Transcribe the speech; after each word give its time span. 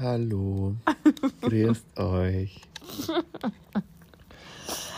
Hallo, 0.00 0.76
grüßt 1.42 1.98
euch. 1.98 2.62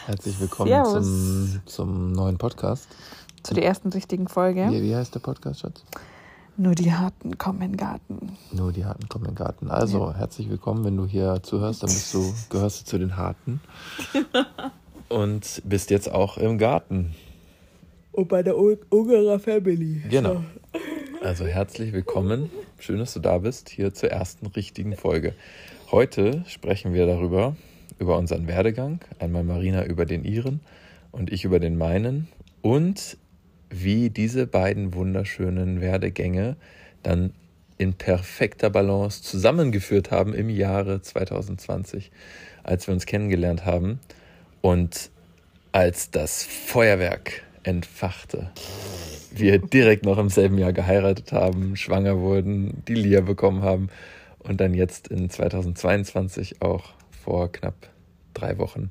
Herzlich 0.07 0.39
willkommen 0.39 0.69
Servus. 0.69 0.93
zum, 0.93 1.61
zum 1.67 2.13
neuen 2.13 2.39
Podcast. 2.39 2.87
Zu 3.43 3.55
der 3.55 3.65
ersten 3.65 3.89
richtigen 3.89 4.29
Folge. 4.29 4.69
Wie, 4.71 4.81
wie 4.81 4.95
heißt 4.95 5.13
der 5.13 5.19
Podcast, 5.19 5.61
Schatz? 5.61 5.83
Nur 6.57 6.77
die 6.77 6.93
Harten 6.93 7.37
kommen 7.37 7.63
in 7.63 7.73
den 7.73 7.79
Garten. 7.79 8.39
Nur 8.53 8.71
die 8.71 8.85
Harten 8.85 9.09
kommen 9.09 9.25
in 9.25 9.33
den 9.33 9.39
Garten. 9.39 9.73
Also, 9.73 10.15
herzlich 10.15 10.49
willkommen, 10.49 10.85
wenn 10.85 10.97
du 10.97 11.05
hier 11.05 11.43
zuhörst, 11.43 11.83
dann 11.83 11.91
bist 11.91 12.15
du, 12.15 12.33
gehörst 12.51 12.83
du 12.83 12.85
zu 12.85 12.99
den 12.99 13.17
Harten. 13.17 13.61
Und 15.09 15.63
bist 15.65 15.91
jetzt 15.91 16.13
auch 16.13 16.39
im 16.39 16.59
Garten. 16.59 17.13
Und 18.13 18.29
bei 18.29 18.45
der 18.45 18.57
Ungerer 18.57 19.41
Family. 19.41 20.05
Genau. 20.09 20.45
Also 21.23 21.45
herzlich 21.45 21.93
willkommen. 21.93 22.51
Schön, 22.83 22.99
dass 22.99 23.15
du 23.15 23.21
da 23.21 23.39
bist, 23.39 23.69
hier 23.69 23.95
zur 23.95 24.11
ersten 24.11 24.45
richtigen 24.47 24.97
Folge. 24.97 25.35
Heute 25.93 26.43
sprechen 26.49 26.95
wir 26.95 27.07
darüber, 27.07 27.55
über 28.01 28.19
unseren 28.19 28.49
Werdegang. 28.49 28.99
Einmal 29.21 29.45
Marina 29.45 29.85
über 29.85 30.05
den 30.05 30.25
ihren 30.25 30.59
und 31.13 31.33
ich 31.33 31.45
über 31.45 31.61
den 31.61 31.79
meinen. 31.79 32.27
Und 32.61 33.19
wie 33.71 34.11
diese 34.11 34.49
beiden 34.49 34.95
wunderschönen 34.95 35.81
Werdegänge 35.81 36.57
dann 37.05 37.33
in 37.79 37.95
perfekter 37.95 38.69
Balance 38.69 39.23
zusammengeführt 39.23 40.11
haben 40.11 40.35
im 40.35 40.51
Jahre 40.51 41.01
2020, 41.03 42.11
als 42.65 42.89
wir 42.89 42.95
uns 42.95 43.07
kennengelernt 43.07 43.65
haben 43.65 44.01
und 44.61 45.13
als 45.71 46.11
das 46.11 46.43
Feuerwerk 46.43 47.45
entfachte. 47.63 48.51
Wir 49.35 49.59
direkt 49.59 50.05
noch 50.05 50.19
im 50.19 50.29
selben 50.29 50.59
Jahr 50.59 50.73
geheiratet 50.73 51.33
haben, 51.33 51.77
schwanger 51.77 52.19
wurden, 52.19 52.83
die 52.87 52.95
Lia 52.95 53.21
bekommen 53.23 53.63
haben 53.63 53.89
und 54.41 54.61
dann 54.61 54.75
jetzt 54.75 55.09
in 55.09 55.31
2022 55.31 56.61
auch 56.61 56.93
vor 57.11 57.51
knapp 57.51 57.89
drei 58.35 58.59
Wochen 58.59 58.91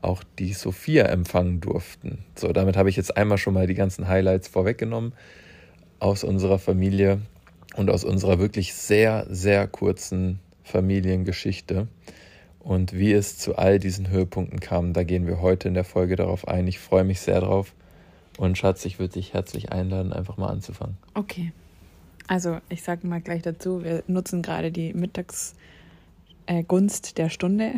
auch 0.00 0.22
die 0.38 0.52
Sophia 0.52 1.06
empfangen 1.06 1.60
durften. 1.60 2.18
So, 2.34 2.52
damit 2.52 2.76
habe 2.76 2.90
ich 2.90 2.96
jetzt 2.96 3.16
einmal 3.16 3.38
schon 3.38 3.54
mal 3.54 3.66
die 3.66 3.74
ganzen 3.74 4.08
Highlights 4.08 4.48
vorweggenommen 4.48 5.12
aus 6.00 6.24
unserer 6.24 6.58
Familie 6.58 7.20
und 7.76 7.90
aus 7.90 8.04
unserer 8.04 8.38
wirklich 8.38 8.74
sehr, 8.74 9.26
sehr 9.30 9.66
kurzen 9.68 10.40
Familiengeschichte. 10.64 11.88
Und 12.58 12.92
wie 12.92 13.12
es 13.12 13.38
zu 13.38 13.56
all 13.56 13.78
diesen 13.78 14.10
Höhepunkten 14.10 14.60
kam, 14.60 14.92
da 14.92 15.04
gehen 15.04 15.26
wir 15.26 15.40
heute 15.40 15.68
in 15.68 15.74
der 15.74 15.84
Folge 15.84 16.16
darauf 16.16 16.46
ein. 16.46 16.66
Ich 16.66 16.78
freue 16.78 17.04
mich 17.04 17.20
sehr 17.20 17.40
drauf. 17.40 17.74
Und 18.38 18.56
Schatz, 18.58 18.84
ich 18.84 18.98
würde 18.98 19.14
dich 19.14 19.32
herzlich 19.34 19.72
einladen, 19.72 20.12
einfach 20.12 20.36
mal 20.36 20.48
anzufangen. 20.48 20.96
Okay. 21.14 21.52
Also, 22.28 22.58
ich 22.68 22.82
sage 22.82 23.06
mal 23.06 23.20
gleich 23.20 23.42
dazu, 23.42 23.84
wir 23.84 24.02
nutzen 24.06 24.42
gerade 24.42 24.70
die 24.70 24.94
Mittagsgunst 24.94 25.56
äh, 27.10 27.14
der 27.14 27.28
Stunde, 27.28 27.72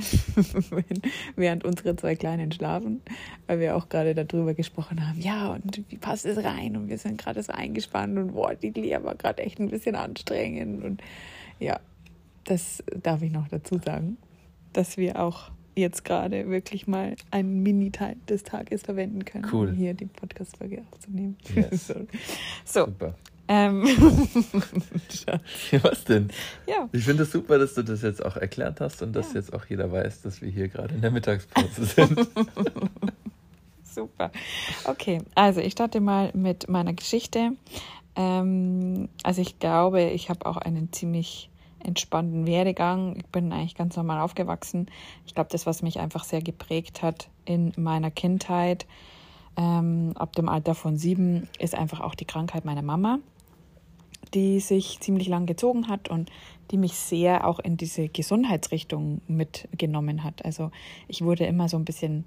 während 1.36 1.64
unsere 1.64 1.96
zwei 1.96 2.14
Kleinen 2.14 2.52
schlafen, 2.52 3.00
weil 3.46 3.58
wir 3.58 3.74
auch 3.76 3.88
gerade 3.88 4.14
darüber 4.14 4.54
gesprochen 4.54 5.08
haben, 5.08 5.20
ja, 5.20 5.52
und 5.52 5.82
wie 5.88 5.96
passt 5.96 6.26
es 6.26 6.44
rein? 6.44 6.76
Und 6.76 6.88
wir 6.88 6.98
sind 6.98 7.18
gerade 7.18 7.42
so 7.42 7.52
eingespannt 7.52 8.16
und 8.18 8.34
boah, 8.34 8.54
die 8.54 8.70
Lia 8.70 9.02
war 9.02 9.14
gerade 9.14 9.42
echt 9.42 9.58
ein 9.58 9.70
bisschen 9.70 9.96
anstrengend. 9.96 10.84
Und 10.84 11.02
ja, 11.58 11.80
das 12.44 12.84
darf 13.02 13.22
ich 13.22 13.32
noch 13.32 13.48
dazu 13.48 13.78
sagen, 13.84 14.18
dass 14.72 14.96
wir 14.98 15.20
auch 15.20 15.50
jetzt 15.76 16.04
gerade 16.04 16.48
wirklich 16.48 16.86
mal 16.86 17.16
einen 17.30 17.62
Mini-Teil 17.62 18.16
des 18.28 18.42
Tages 18.44 18.82
verwenden 18.82 19.24
können, 19.24 19.46
Cool. 19.52 19.68
um 19.70 19.74
hier 19.74 19.94
die 19.94 20.06
Podcast-Folge 20.06 20.82
aufzunehmen. 20.92 21.36
Yes. 21.54 21.86
so. 21.88 21.94
so, 22.64 22.84
Super. 22.86 23.14
ähm, 23.48 23.82
Was 25.82 26.04
denn? 26.04 26.28
ja, 26.66 26.88
Ich 26.92 27.04
finde 27.04 27.24
es 27.24 27.32
super, 27.32 27.58
dass 27.58 27.74
du 27.74 27.82
das 27.82 28.02
jetzt 28.02 28.24
auch 28.24 28.36
erklärt 28.36 28.80
hast 28.80 29.02
und 29.02 29.14
dass 29.14 29.32
Ja. 29.32 29.40
jetzt 29.40 29.52
auch 29.52 29.64
jeder 29.66 29.90
weiß, 29.90 30.22
dass 30.22 30.40
wir 30.42 30.50
hier 30.50 30.68
gerade 30.68 30.94
in 30.94 31.00
der 31.00 31.10
Mittagspause 31.10 31.84
sind. 31.84 32.20
super. 33.84 34.30
Okay, 34.84 35.20
also 35.34 35.60
ich 35.60 35.72
starte 35.72 36.00
mal 36.00 36.30
mit 36.34 36.68
meiner 36.68 36.92
Geschichte. 36.92 37.52
Ähm, 38.16 39.08
also 39.22 39.40
ich 39.42 39.58
glaube, 39.58 40.02
ich 40.02 40.30
habe 40.30 40.46
auch 40.46 40.56
einen 40.56 40.92
ziemlich 40.92 41.50
entspannten 41.84 42.46
Werdegang. 42.46 43.16
Ich 43.16 43.26
bin 43.26 43.52
eigentlich 43.52 43.74
ganz 43.74 43.96
normal 43.96 44.20
aufgewachsen. 44.20 44.86
Ich 45.26 45.34
glaube, 45.34 45.50
das, 45.50 45.66
was 45.66 45.82
mich 45.82 46.00
einfach 46.00 46.24
sehr 46.24 46.42
geprägt 46.42 47.02
hat 47.02 47.28
in 47.44 47.72
meiner 47.76 48.10
Kindheit, 48.10 48.86
ähm, 49.56 50.12
ab 50.16 50.34
dem 50.34 50.48
Alter 50.48 50.74
von 50.74 50.96
sieben, 50.96 51.48
ist 51.58 51.74
einfach 51.74 52.00
auch 52.00 52.14
die 52.14 52.24
Krankheit 52.24 52.64
meiner 52.64 52.82
Mama, 52.82 53.18
die 54.32 54.60
sich 54.60 55.00
ziemlich 55.00 55.28
lang 55.28 55.46
gezogen 55.46 55.88
hat 55.88 56.08
und 56.08 56.30
die 56.70 56.78
mich 56.78 56.94
sehr 56.94 57.46
auch 57.46 57.60
in 57.60 57.76
diese 57.76 58.08
Gesundheitsrichtung 58.08 59.20
mitgenommen 59.28 60.24
hat. 60.24 60.44
Also 60.44 60.70
ich 61.08 61.22
wurde 61.22 61.44
immer 61.44 61.68
so 61.68 61.76
ein 61.76 61.84
bisschen 61.84 62.24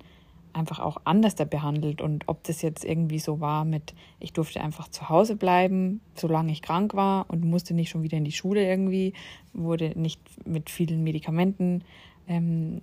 einfach 0.57 0.79
auch 0.79 0.97
anders 1.03 1.35
da 1.35 1.45
behandelt 1.45 2.01
und 2.01 2.27
ob 2.27 2.43
das 2.43 2.61
jetzt 2.61 2.83
irgendwie 2.83 3.19
so 3.19 3.39
war 3.39 3.63
mit, 3.63 3.93
ich 4.19 4.33
durfte 4.33 4.61
einfach 4.61 4.87
zu 4.89 5.07
Hause 5.09 5.35
bleiben, 5.35 6.01
solange 6.15 6.51
ich 6.51 6.61
krank 6.61 6.93
war 6.93 7.25
und 7.29 7.45
musste 7.45 7.73
nicht 7.73 7.89
schon 7.89 8.03
wieder 8.03 8.17
in 8.17 8.25
die 8.25 8.31
Schule 8.31 8.67
irgendwie, 8.67 9.13
wurde 9.53 9.97
nicht 9.99 10.19
mit 10.45 10.69
vielen 10.69 11.03
Medikamenten, 11.03 11.83
ähm, 12.27 12.81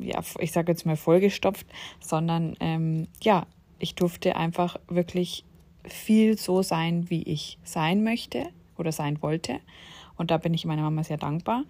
ja, 0.00 0.20
ich 0.38 0.52
sage 0.52 0.72
jetzt 0.72 0.86
mal 0.86 0.96
vollgestopft, 0.96 1.66
sondern 2.00 2.56
ähm, 2.60 3.08
ja, 3.20 3.46
ich 3.78 3.94
durfte 3.94 4.36
einfach 4.36 4.76
wirklich 4.88 5.44
viel 5.84 6.38
so 6.38 6.62
sein, 6.62 7.10
wie 7.10 7.22
ich 7.22 7.58
sein 7.64 8.02
möchte 8.02 8.48
oder 8.78 8.92
sein 8.92 9.22
wollte. 9.22 9.60
Und 10.16 10.30
da 10.30 10.38
bin 10.38 10.54
ich 10.54 10.64
meiner 10.64 10.82
Mama 10.82 11.04
sehr 11.04 11.18
dankbar. 11.18 11.64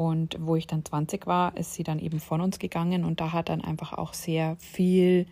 Und 0.00 0.38
wo 0.40 0.56
ich 0.56 0.66
dann 0.66 0.82
20 0.82 1.26
war, 1.26 1.54
ist 1.58 1.74
sie 1.74 1.82
dann 1.82 1.98
eben 1.98 2.20
von 2.20 2.40
uns 2.40 2.58
gegangen 2.58 3.04
und 3.04 3.20
da 3.20 3.32
hat 3.32 3.50
dann 3.50 3.60
einfach 3.60 3.92
auch 3.92 4.14
sehr 4.14 4.56
viel 4.56 5.26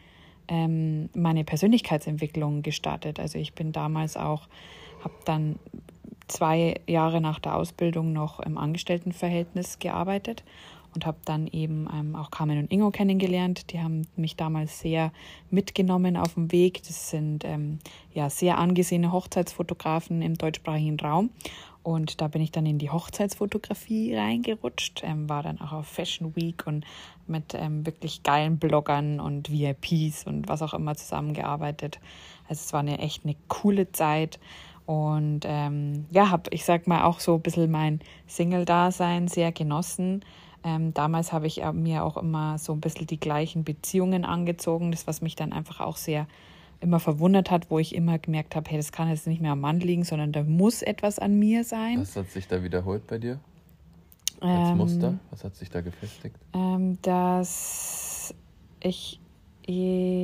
ähm, 0.46 1.08
meine 1.14 1.42
Persönlichkeitsentwicklung 1.42 2.60
gestartet. 2.60 3.18
Also 3.18 3.38
ich 3.38 3.54
bin 3.54 3.72
damals 3.72 4.18
auch, 4.18 4.46
habe 5.02 5.14
dann 5.24 5.58
zwei 6.26 6.82
Jahre 6.86 7.22
nach 7.22 7.38
der 7.38 7.56
Ausbildung 7.56 8.12
noch 8.12 8.40
im 8.40 8.58
Angestelltenverhältnis 8.58 9.78
gearbeitet 9.78 10.44
und 10.94 11.06
habe 11.06 11.18
dann 11.24 11.46
eben 11.46 11.88
ähm, 11.90 12.14
auch 12.14 12.30
Carmen 12.30 12.58
und 12.58 12.70
Ingo 12.70 12.90
kennengelernt. 12.90 13.72
Die 13.72 13.80
haben 13.80 14.06
mich 14.16 14.36
damals 14.36 14.80
sehr 14.80 15.12
mitgenommen 15.50 16.18
auf 16.18 16.34
dem 16.34 16.52
Weg. 16.52 16.82
Das 16.82 17.08
sind 17.08 17.42
ähm, 17.46 17.78
ja 18.12 18.28
sehr 18.28 18.58
angesehene 18.58 19.12
Hochzeitsfotografen 19.12 20.20
im 20.20 20.36
deutschsprachigen 20.36 21.00
Raum. 21.00 21.30
Und 21.88 22.20
da 22.20 22.28
bin 22.28 22.42
ich 22.42 22.52
dann 22.52 22.66
in 22.66 22.76
die 22.76 22.90
Hochzeitsfotografie 22.90 24.14
reingerutscht, 24.14 25.00
ähm, 25.04 25.26
war 25.26 25.42
dann 25.42 25.58
auch 25.58 25.72
auf 25.72 25.86
Fashion 25.86 26.36
Week 26.36 26.66
und 26.66 26.84
mit 27.26 27.54
ähm, 27.54 27.86
wirklich 27.86 28.22
geilen 28.22 28.58
Bloggern 28.58 29.20
und 29.20 29.50
VIPs 29.50 30.24
und 30.26 30.48
was 30.48 30.60
auch 30.60 30.74
immer 30.74 30.96
zusammengearbeitet. 30.96 31.98
Also 32.46 32.60
es 32.60 32.74
war 32.74 32.80
eine 32.80 32.98
echt 32.98 33.24
eine 33.24 33.36
coole 33.48 33.90
Zeit. 33.90 34.38
Und 34.84 35.46
ähm, 35.46 36.04
ja, 36.10 36.28
habe, 36.28 36.50
ich 36.50 36.66
sag 36.66 36.86
mal, 36.88 37.04
auch 37.04 37.20
so 37.20 37.36
ein 37.36 37.40
bisschen 37.40 37.70
mein 37.70 38.00
Single-Dasein 38.26 39.26
sehr 39.26 39.50
genossen. 39.50 40.26
Ähm, 40.64 40.92
damals 40.92 41.32
habe 41.32 41.46
ich 41.46 41.62
äh, 41.62 41.72
mir 41.72 42.04
auch 42.04 42.18
immer 42.18 42.58
so 42.58 42.74
ein 42.74 42.82
bisschen 42.82 43.06
die 43.06 43.18
gleichen 43.18 43.64
Beziehungen 43.64 44.26
angezogen, 44.26 44.90
das 44.90 45.06
was 45.06 45.22
mich 45.22 45.36
dann 45.36 45.54
einfach 45.54 45.80
auch 45.80 45.96
sehr 45.96 46.26
immer 46.80 47.00
verwundert 47.00 47.50
hat, 47.50 47.70
wo 47.70 47.78
ich 47.78 47.94
immer 47.94 48.18
gemerkt 48.18 48.54
habe, 48.54 48.70
hey, 48.70 48.76
das 48.76 48.92
kann 48.92 49.08
jetzt 49.08 49.26
nicht 49.26 49.40
mehr 49.40 49.52
am 49.52 49.60
Mann 49.60 49.80
liegen, 49.80 50.04
sondern 50.04 50.32
da 50.32 50.42
muss 50.44 50.82
etwas 50.82 51.18
an 51.18 51.38
mir 51.38 51.64
sein. 51.64 52.00
Was 52.00 52.16
hat 52.16 52.30
sich 52.30 52.46
da 52.46 52.62
wiederholt 52.62 53.06
bei 53.06 53.18
dir 53.18 53.40
als 54.40 54.70
Ähm, 54.70 54.76
Muster? 54.76 55.18
Was 55.30 55.42
hat 55.44 55.56
sich 55.56 55.70
da 55.70 55.80
gefestigt? 55.80 56.36
ähm, 56.54 56.98
dass 57.02 58.34
ich 58.80 59.20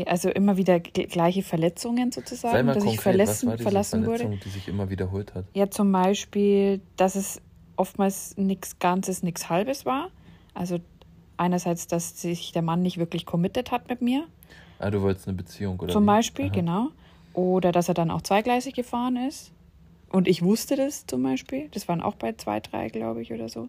also 0.06 0.30
immer 0.30 0.56
wieder 0.56 0.80
gleiche 0.80 1.42
Verletzungen 1.42 2.10
sozusagen, 2.12 2.66
dass 2.66 2.78
ich 2.78 2.82
konkret, 2.84 2.96
was 2.96 3.02
verlassen, 3.02 3.48
war 3.48 3.56
diese 3.56 3.62
verlassen 3.68 4.02
Verletzung, 4.04 4.30
wurde. 4.30 4.40
die 4.42 4.48
sich 4.48 4.68
immer 4.68 4.88
wiederholt 4.88 5.34
hat? 5.34 5.44
Ja, 5.52 5.68
zum 5.70 5.92
Beispiel, 5.92 6.80
dass 6.96 7.14
es 7.14 7.42
oftmals 7.76 8.38
nichts 8.38 8.78
Ganzes, 8.78 9.22
nichts 9.22 9.50
Halbes 9.50 9.84
war. 9.84 10.08
Also 10.54 10.78
einerseits, 11.36 11.86
dass 11.88 12.22
sich 12.22 12.52
der 12.52 12.62
Mann 12.62 12.80
nicht 12.80 12.96
wirklich 12.96 13.26
committed 13.26 13.70
hat 13.70 13.88
mit 13.90 14.00
mir, 14.00 14.24
Ah, 14.78 14.90
du 14.90 15.02
wolltest 15.02 15.28
eine 15.28 15.36
Beziehung, 15.36 15.78
oder? 15.80 15.92
zum 15.92 16.04
wie? 16.04 16.06
Beispiel, 16.06 16.46
Aha. 16.46 16.54
genau. 16.54 16.88
Oder 17.32 17.72
dass 17.72 17.88
er 17.88 17.94
dann 17.94 18.10
auch 18.10 18.22
zweigleisig 18.22 18.74
gefahren 18.74 19.16
ist. 19.16 19.52
Und 20.10 20.28
ich 20.28 20.42
wusste 20.42 20.76
das 20.76 21.06
zum 21.06 21.22
Beispiel. 21.24 21.68
Das 21.72 21.88
waren 21.88 22.00
auch 22.00 22.14
bei 22.14 22.32
zwei, 22.34 22.60
drei, 22.60 22.88
glaube 22.88 23.20
ich, 23.22 23.32
oder 23.32 23.48
so. 23.48 23.68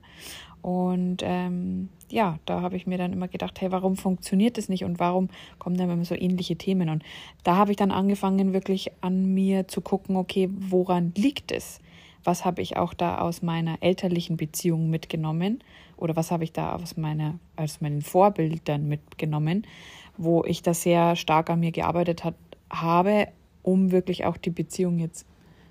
Und 0.62 1.18
ähm, 1.24 1.90
ja, 2.10 2.38
da 2.46 2.62
habe 2.62 2.76
ich 2.76 2.86
mir 2.86 2.98
dann 2.98 3.14
immer 3.14 3.28
gedacht, 3.28 3.60
hey, 3.62 3.72
warum 3.72 3.98
funktioniert 3.98 4.58
das 4.58 4.70
nicht 4.70 4.84
und 4.84 5.00
warum 5.00 5.30
kommen 5.58 5.78
dann 5.78 5.90
immer 5.90 6.06
so 6.06 6.16
ähnliche 6.16 6.56
Themen? 6.56 6.90
Und 6.90 7.04
da 7.44 7.56
habe 7.56 7.72
ich 7.72 7.78
dann 7.78 7.92
angefangen, 7.92 8.54
wirklich 8.54 8.92
an 9.02 9.34
mir 9.34 9.68
zu 9.68 9.82
gucken, 9.82 10.16
okay, 10.16 10.50
woran 10.52 11.14
liegt 11.16 11.52
es? 11.52 11.80
Was 12.26 12.44
habe 12.44 12.62
ich 12.62 12.76
auch 12.76 12.94
da 12.94 13.20
aus 13.20 13.42
meiner 13.42 13.78
elterlichen 13.82 14.36
Beziehung 14.36 14.90
mitgenommen? 14.90 15.64
Oder 15.96 16.16
was 16.16 16.32
habe 16.32 16.44
ich 16.44 16.52
da 16.52 16.76
aus, 16.76 16.98
meiner, 16.98 17.40
aus 17.56 17.80
meinen 17.80 18.02
Vorbildern 18.02 18.88
mitgenommen, 18.88 19.66
wo 20.18 20.44
ich 20.44 20.62
da 20.62 20.74
sehr 20.74 21.16
stark 21.16 21.50
an 21.50 21.62
mir 21.62 21.72
gearbeitet 21.72 22.24
hat, 22.24 22.36
habe, 22.70 23.28
um 23.64 23.92
wirklich 23.92 24.26
auch 24.26 24.38
die 24.38 24.50
Beziehung 24.50 25.00
jetzt 25.00 25.26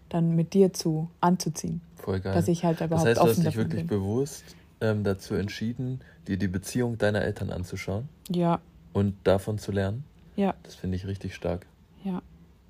dann 0.08 0.36
mit 0.36 0.54
dir 0.54 0.72
zu 0.72 1.10
anzuziehen. 1.20 1.80
Voll 1.96 2.20
geil. 2.20 2.34
Dass 2.34 2.48
ich 2.48 2.64
halt 2.64 2.80
überhaupt 2.80 3.06
das 3.08 3.18
heißt, 3.18 3.20
du 3.20 3.30
hast 3.30 3.46
dich 3.46 3.56
wirklich 3.56 3.86
bin. 3.86 3.86
bewusst 3.88 4.44
ähm, 4.80 5.02
dazu 5.02 5.34
entschieden, 5.34 6.00
dir 6.28 6.36
die 6.36 6.48
Beziehung 6.48 6.98
deiner 6.98 7.22
Eltern 7.22 7.50
anzuschauen. 7.50 8.08
Ja. 8.30 8.60
Und 8.92 9.16
davon 9.24 9.58
zu 9.58 9.72
lernen. 9.72 10.04
Ja. 10.36 10.54
Das 10.62 10.76
finde 10.76 10.96
ich 10.96 11.06
richtig 11.06 11.34
stark. 11.34 11.66
Ja. 12.04 12.22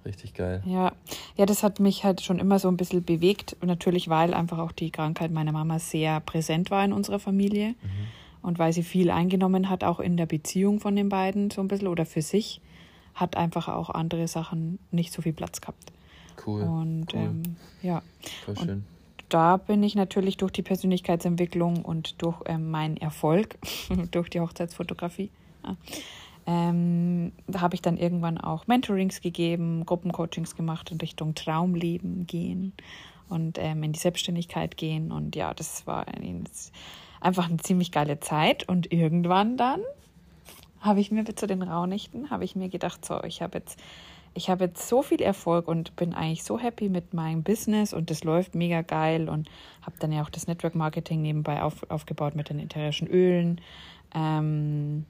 Richtig 0.05 0.35
geil. 0.35 0.63
Ja. 0.67 0.93
ja, 1.37 1.47
das 1.47 1.63
hat 1.63 1.81
mich 1.81 2.05
halt 2.05 2.21
schon 2.21 2.39
immer 2.39 2.59
so 2.59 2.69
ein 2.69 2.77
bisschen 2.77 3.05
bewegt. 3.05 3.57
Natürlich, 3.65 4.09
weil 4.09 4.35
einfach 4.35 4.59
auch 4.59 4.73
die 4.73 4.91
Krankheit 4.91 5.31
meiner 5.31 5.53
Mama 5.53 5.79
sehr 5.79 6.21
präsent 6.21 6.71
war 6.71 6.85
in 6.85 6.93
unserer 6.93 7.19
Familie. 7.19 7.71
Mhm. 7.71 8.07
Und 8.43 8.59
weil 8.59 8.73
sie 8.75 8.83
viel 8.83 9.11
eingenommen 9.11 9.71
hat, 9.71 9.85
auch 9.85 10.01
in 10.01 10.19
der 10.19 10.27
Beziehung 10.27 10.79
von 10.79 10.95
den 10.95 11.09
beiden 11.09 11.51
so 11.51 11.63
ein 11.63 11.69
bisschen 11.69 11.89
oder 11.89 12.05
für 12.05 12.21
sich, 12.21 12.61
hat 13.15 13.37
einfach 13.37 13.69
auch 13.69 13.89
andere 13.89 14.29
Sachen 14.29 14.79
nicht 14.91 15.13
so 15.13 15.23
viel 15.23 15.33
Platz 15.33 15.63
gehabt. 15.63 15.93
Cool. 16.47 16.63
Und 16.63 17.15
cool. 17.15 17.21
Ähm, 17.21 17.43
ja. 17.83 18.03
Voll 18.45 18.57
schön. 18.59 18.69
Und 18.71 18.85
da 19.31 19.57
bin 19.57 19.83
ich 19.83 19.95
natürlich 19.95 20.37
durch 20.37 20.53
die 20.53 20.63
Persönlichkeitsentwicklung 20.63 21.85
und 21.85 22.21
durch 22.23 22.37
ähm, 22.47 22.71
meinen 22.71 22.97
Erfolg, 22.99 23.57
durch 24.11 24.29
die 24.29 24.41
Hochzeitsfotografie, 24.41 25.31
ja, 25.65 25.77
ähm, 26.47 27.33
habe 27.57 27.75
ich 27.75 27.83
dann 27.83 27.97
irgendwann 27.97 28.39
auch 28.39 28.67
Mentorings 28.67 29.21
gegeben, 29.21 29.87
Gruppencoachings 29.87 30.57
gemacht 30.57 30.91
in 30.91 30.99
Richtung 30.99 31.35
Traumleben 31.35 32.27
gehen 32.27 32.73
und 33.29 33.59
ähm, 33.59 33.83
in 33.83 33.93
die 33.93 33.99
Selbstständigkeit 33.99 34.77
gehen. 34.77 35.11
Und 35.11 35.37
ja, 35.37 35.55
das 35.55 35.87
war 35.87 36.07
ein, 36.09 36.45
einfach 37.21 37.49
eine 37.49 37.57
ziemlich 37.59 37.93
geile 37.93 38.21
Zeit. 38.21 38.69
Und 38.69 38.93
irgendwann 38.93 39.57
dann 39.57 39.81
habe 40.81 41.01
ich 41.01 41.11
mir 41.11 41.25
zu 41.25 41.47
den 41.47 41.63
Raunichten, 41.63 42.31
habe 42.31 42.45
ich 42.45 42.57
mir 42.57 42.69
gedacht, 42.69 43.05
so, 43.05 43.23
ich 43.25 43.41
habe 43.41 43.59
jetzt, 43.59 43.81
ich 44.35 44.51
habe 44.51 44.65
jetzt 44.65 44.87
so 44.87 45.03
viel 45.03 45.23
Erfolg 45.23 45.67
und 45.67 45.97
bin 45.97 46.13
eigentlich 46.13 46.45
so 46.45 46.59
happy 46.59 46.91
mit 46.91 47.15
meinem 47.15 47.43
Business 47.43 47.95
und 47.95 48.11
das 48.11 48.23
läuft 48.23 48.55
mega 48.55 48.83
geil 48.83 49.31
und 49.31 49.49
habe 49.81 49.97
dann 49.99 50.13
ja 50.13 50.23
auch 50.23 50.29
das 50.29 50.47
Network 50.47 50.75
Marketing 50.75 51.23
nebenbei 51.23 51.63
auf, 51.63 51.89
aufgebaut 51.91 52.35
mit 52.35 52.51
den 52.51 52.59
ätherischen 52.59 53.09
Ölen. 53.09 53.63
Ähm, 54.15 55.07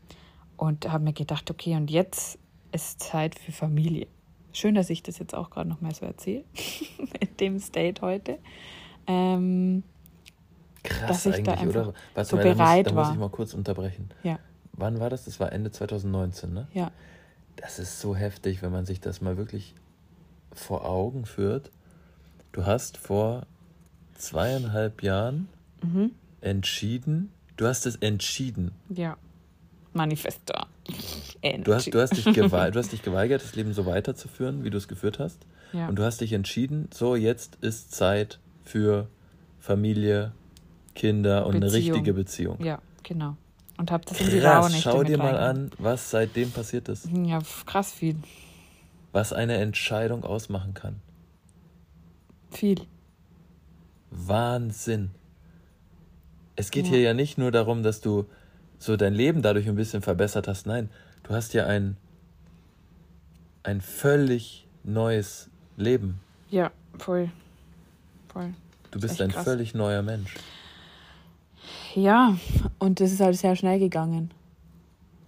und 0.56 0.90
habe 0.90 1.04
mir 1.04 1.12
gedacht, 1.12 1.50
okay, 1.50 1.76
und 1.76 1.90
jetzt 1.90 2.38
ist 2.72 3.00
Zeit 3.00 3.38
für 3.38 3.52
Familie. 3.52 4.06
Schön, 4.52 4.74
dass 4.74 4.90
ich 4.90 5.02
das 5.02 5.18
jetzt 5.18 5.34
auch 5.34 5.50
gerade 5.50 5.68
noch 5.68 5.80
mal 5.80 5.94
so 5.94 6.06
erzähle, 6.06 6.44
in 7.20 7.36
dem 7.38 7.58
State 7.58 8.02
heute. 8.02 8.38
Ähm, 9.06 9.82
Krass 10.82 11.26
eigentlich, 11.26 11.44
da 11.44 11.62
oder? 11.62 11.94
Was, 12.14 12.28
so 12.28 12.36
bereit 12.36 12.86
da 12.86 12.92
muss, 12.92 13.02
da 13.02 13.08
muss 13.08 13.14
ich 13.14 13.20
mal 13.20 13.30
kurz 13.30 13.54
unterbrechen. 13.54 14.10
Ja. 14.22 14.38
Wann 14.72 15.00
war 15.00 15.10
das? 15.10 15.24
Das 15.24 15.40
war 15.40 15.52
Ende 15.52 15.70
2019, 15.70 16.52
ne? 16.52 16.68
Ja. 16.72 16.90
Das 17.56 17.78
ist 17.78 18.00
so 18.00 18.14
heftig, 18.14 18.62
wenn 18.62 18.72
man 18.72 18.84
sich 18.84 19.00
das 19.00 19.20
mal 19.20 19.36
wirklich 19.36 19.74
vor 20.52 20.84
Augen 20.84 21.24
führt. 21.24 21.70
Du 22.52 22.66
hast 22.66 22.96
vor 22.96 23.46
zweieinhalb 24.14 25.02
Jahren 25.02 25.48
mhm. 25.82 26.12
entschieden, 26.40 27.32
du 27.56 27.66
hast 27.66 27.86
es 27.86 27.96
entschieden. 27.96 28.72
Ja. 28.88 29.16
Manifesto. 29.94 30.54
Du 31.62 31.74
hast, 31.74 31.92
du, 31.92 32.00
hast 32.00 32.16
dich 32.16 32.24
du 32.24 32.42
hast 32.78 32.92
dich 32.92 33.02
geweigert, 33.02 33.42
das 33.42 33.54
Leben 33.54 33.72
so 33.72 33.86
weiterzuführen, 33.86 34.64
wie 34.64 34.70
du 34.70 34.78
es 34.78 34.88
geführt 34.88 35.18
hast. 35.18 35.46
Ja. 35.72 35.88
Und 35.88 35.96
du 35.96 36.04
hast 36.04 36.20
dich 36.20 36.32
entschieden, 36.32 36.88
so 36.92 37.16
jetzt 37.16 37.56
ist 37.56 37.92
Zeit 37.92 38.38
für 38.62 39.08
Familie, 39.58 40.32
Kinder 40.94 41.46
und 41.46 41.60
Beziehung. 41.60 41.62
eine 41.62 41.72
richtige 41.72 42.14
Beziehung. 42.14 42.62
Ja, 42.62 42.80
genau. 43.02 43.36
Und 43.76 43.90
hab 43.90 44.06
das 44.06 44.20
in 44.20 44.30
die 44.30 44.40
Krass, 44.40 44.80
schau 44.80 45.02
dir 45.02 45.18
mal 45.18 45.36
an, 45.36 45.70
was 45.78 46.10
seitdem 46.10 46.50
passiert 46.50 46.88
ist. 46.88 47.08
Ja, 47.12 47.40
krass 47.66 47.92
viel. 47.92 48.16
Was 49.12 49.32
eine 49.32 49.56
Entscheidung 49.56 50.24
ausmachen 50.24 50.74
kann. 50.74 51.00
Viel. 52.50 52.80
Wahnsinn. 54.10 55.10
Es 56.56 56.70
geht 56.70 56.86
ja. 56.86 56.92
hier 56.92 57.00
ja 57.00 57.14
nicht 57.14 57.36
nur 57.36 57.50
darum, 57.50 57.82
dass 57.82 58.00
du 58.00 58.26
so 58.84 58.96
dein 58.96 59.14
Leben 59.14 59.42
dadurch 59.42 59.68
ein 59.68 59.76
bisschen 59.76 60.02
verbessert 60.02 60.48
hast. 60.48 60.66
Nein, 60.66 60.90
du 61.22 61.34
hast 61.34 61.54
ja 61.54 61.66
ein, 61.66 61.96
ein 63.62 63.80
völlig 63.80 64.66
neues 64.82 65.48
Leben. 65.76 66.20
Ja, 66.50 66.70
voll. 66.98 67.30
Voll. 68.28 68.54
Du 68.90 69.00
bist 69.00 69.20
ein 69.20 69.30
krass. 69.30 69.44
völlig 69.44 69.74
neuer 69.74 70.02
Mensch. 70.02 70.34
Ja, 71.94 72.36
und 72.78 73.00
das 73.00 73.12
ist 73.12 73.20
halt 73.20 73.36
sehr 73.36 73.56
schnell 73.56 73.78
gegangen. 73.78 74.30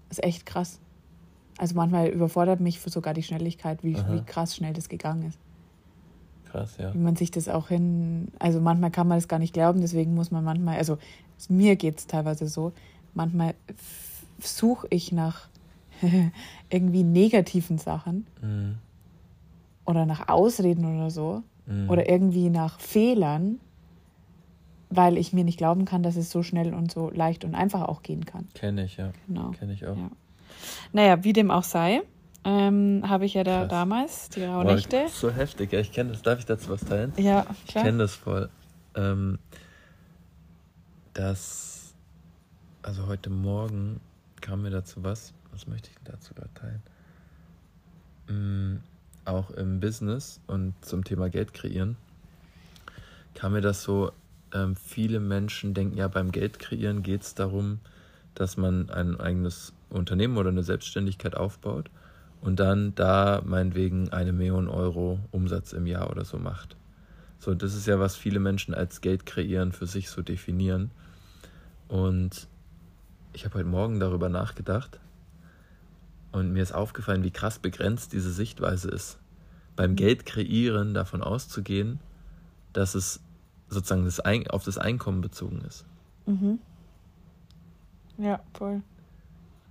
Das 0.08 0.18
ist 0.18 0.24
echt 0.24 0.46
krass. 0.46 0.78
Also 1.58 1.74
manchmal 1.74 2.08
überfordert 2.08 2.60
mich 2.60 2.80
sogar 2.80 3.14
die 3.14 3.22
Schnelligkeit, 3.22 3.82
wie, 3.82 3.96
wie 3.96 4.22
krass 4.22 4.54
schnell 4.54 4.74
das 4.74 4.88
gegangen 4.88 5.28
ist. 5.28 5.38
Krass, 6.50 6.76
ja. 6.78 6.92
Wie 6.92 6.98
man 6.98 7.16
sich 7.16 7.30
das 7.30 7.48
auch 7.48 7.68
hin. 7.68 8.28
Also 8.38 8.60
manchmal 8.60 8.90
kann 8.90 9.08
man 9.08 9.16
das 9.16 9.28
gar 9.28 9.38
nicht 9.38 9.54
glauben, 9.54 9.80
deswegen 9.80 10.14
muss 10.14 10.30
man 10.30 10.44
manchmal, 10.44 10.76
also 10.76 10.98
mir 11.48 11.76
geht 11.76 11.98
es 11.98 12.06
teilweise 12.06 12.46
so, 12.46 12.72
manchmal 13.16 13.54
suche 14.38 14.86
ich 14.90 15.12
nach 15.12 15.48
irgendwie 16.70 17.02
negativen 17.02 17.78
Sachen 17.78 18.26
mhm. 18.42 18.76
oder 19.84 20.06
nach 20.06 20.28
Ausreden 20.28 20.84
oder 20.84 21.10
so 21.10 21.42
mhm. 21.66 21.90
oder 21.90 22.08
irgendwie 22.08 22.50
nach 22.50 22.78
Fehlern, 22.78 23.58
weil 24.90 25.16
ich 25.16 25.32
mir 25.32 25.44
nicht 25.44 25.58
glauben 25.58 25.84
kann, 25.84 26.02
dass 26.02 26.16
es 26.16 26.30
so 26.30 26.42
schnell 26.42 26.74
und 26.74 26.92
so 26.92 27.10
leicht 27.10 27.44
und 27.44 27.54
einfach 27.54 27.82
auch 27.82 28.02
gehen 28.02 28.24
kann. 28.24 28.46
Kenne 28.54 28.84
ich, 28.84 28.98
ja. 28.98 29.10
Genau. 29.26 29.50
Kenne 29.50 29.72
ich 29.72 29.86
auch. 29.86 29.96
Ja. 29.96 30.10
Naja, 30.92 31.24
wie 31.24 31.32
dem 31.32 31.50
auch 31.50 31.64
sei, 31.64 32.02
ähm, 32.44 33.02
habe 33.06 33.24
ich 33.24 33.34
ja 33.34 33.42
da 33.42 33.60
Krass. 33.60 33.68
damals 33.68 34.28
die 34.28 34.44
Rauhnächte. 34.44 35.06
So 35.08 35.30
heftig, 35.30 35.72
ja, 35.72 35.80
ich 35.80 35.92
kenne 35.92 36.10
das. 36.12 36.22
Darf 36.22 36.38
ich 36.38 36.46
dazu 36.46 36.70
was 36.70 36.82
teilen? 36.82 37.12
Ja, 37.16 37.42
klar. 37.42 37.56
Ich 37.66 37.74
kenne 37.74 37.98
das 37.98 38.14
voll. 38.14 38.48
Ähm, 38.94 39.38
dass 41.12 41.75
also 42.86 43.08
heute 43.08 43.30
Morgen 43.30 44.00
kam 44.40 44.62
mir 44.62 44.70
dazu 44.70 45.02
was. 45.02 45.34
Was 45.50 45.66
möchte 45.66 45.90
ich 45.90 45.96
dazu 46.04 46.34
gerade 46.34 46.54
teilen? 46.54 46.82
Mhm, 48.28 48.80
auch 49.24 49.50
im 49.50 49.80
Business 49.80 50.40
und 50.46 50.72
zum 50.82 51.02
Thema 51.02 51.28
Geld 51.28 51.52
kreieren 51.52 51.96
kam 53.34 53.52
mir 53.52 53.60
das 53.60 53.82
so, 53.82 54.12
ähm, 54.54 54.76
viele 54.76 55.18
Menschen 55.18 55.74
denken 55.74 55.96
ja, 55.96 56.06
beim 56.06 56.30
Geld 56.30 56.60
kreieren 56.60 57.02
geht 57.02 57.22
es 57.22 57.34
darum, 57.34 57.80
dass 58.34 58.56
man 58.56 58.88
ein 58.90 59.18
eigenes 59.18 59.72
Unternehmen 59.90 60.36
oder 60.36 60.50
eine 60.50 60.62
Selbstständigkeit 60.62 61.34
aufbaut 61.34 61.90
und 62.40 62.60
dann 62.60 62.94
da 62.94 63.42
meinetwegen 63.44 64.10
eine 64.10 64.32
Million 64.32 64.68
Euro 64.68 65.18
Umsatz 65.32 65.72
im 65.72 65.86
Jahr 65.86 66.08
oder 66.08 66.24
so 66.24 66.38
macht. 66.38 66.76
So, 67.40 67.52
das 67.52 67.74
ist 67.74 67.86
ja, 67.86 67.98
was 67.98 68.14
viele 68.14 68.38
Menschen 68.38 68.74
als 68.74 69.00
Geld 69.00 69.26
kreieren 69.26 69.72
für 69.72 69.86
sich 69.86 70.08
so 70.08 70.22
definieren. 70.22 70.92
Und 71.88 72.48
ich 73.36 73.44
habe 73.44 73.56
heute 73.56 73.68
Morgen 73.68 74.00
darüber 74.00 74.30
nachgedacht 74.30 74.98
und 76.32 76.54
mir 76.54 76.62
ist 76.62 76.72
aufgefallen, 76.72 77.22
wie 77.22 77.30
krass 77.30 77.58
begrenzt 77.58 78.14
diese 78.14 78.32
Sichtweise 78.32 78.88
ist. 78.88 79.18
Beim. 79.76 79.94
Geld 79.94 80.24
kreieren 80.24 80.94
davon 80.94 81.22
auszugehen, 81.22 82.00
dass 82.72 82.94
es 82.94 83.20
sozusagen 83.68 84.06
das 84.06 84.20
Ein 84.20 84.46
auf 84.46 84.64
das 84.64 84.78
Einkommen 84.78 85.20
bezogen 85.20 85.60
ist. 85.66 85.84
Mhm. 86.24 86.60
Ja, 88.16 88.40
voll. 88.54 88.80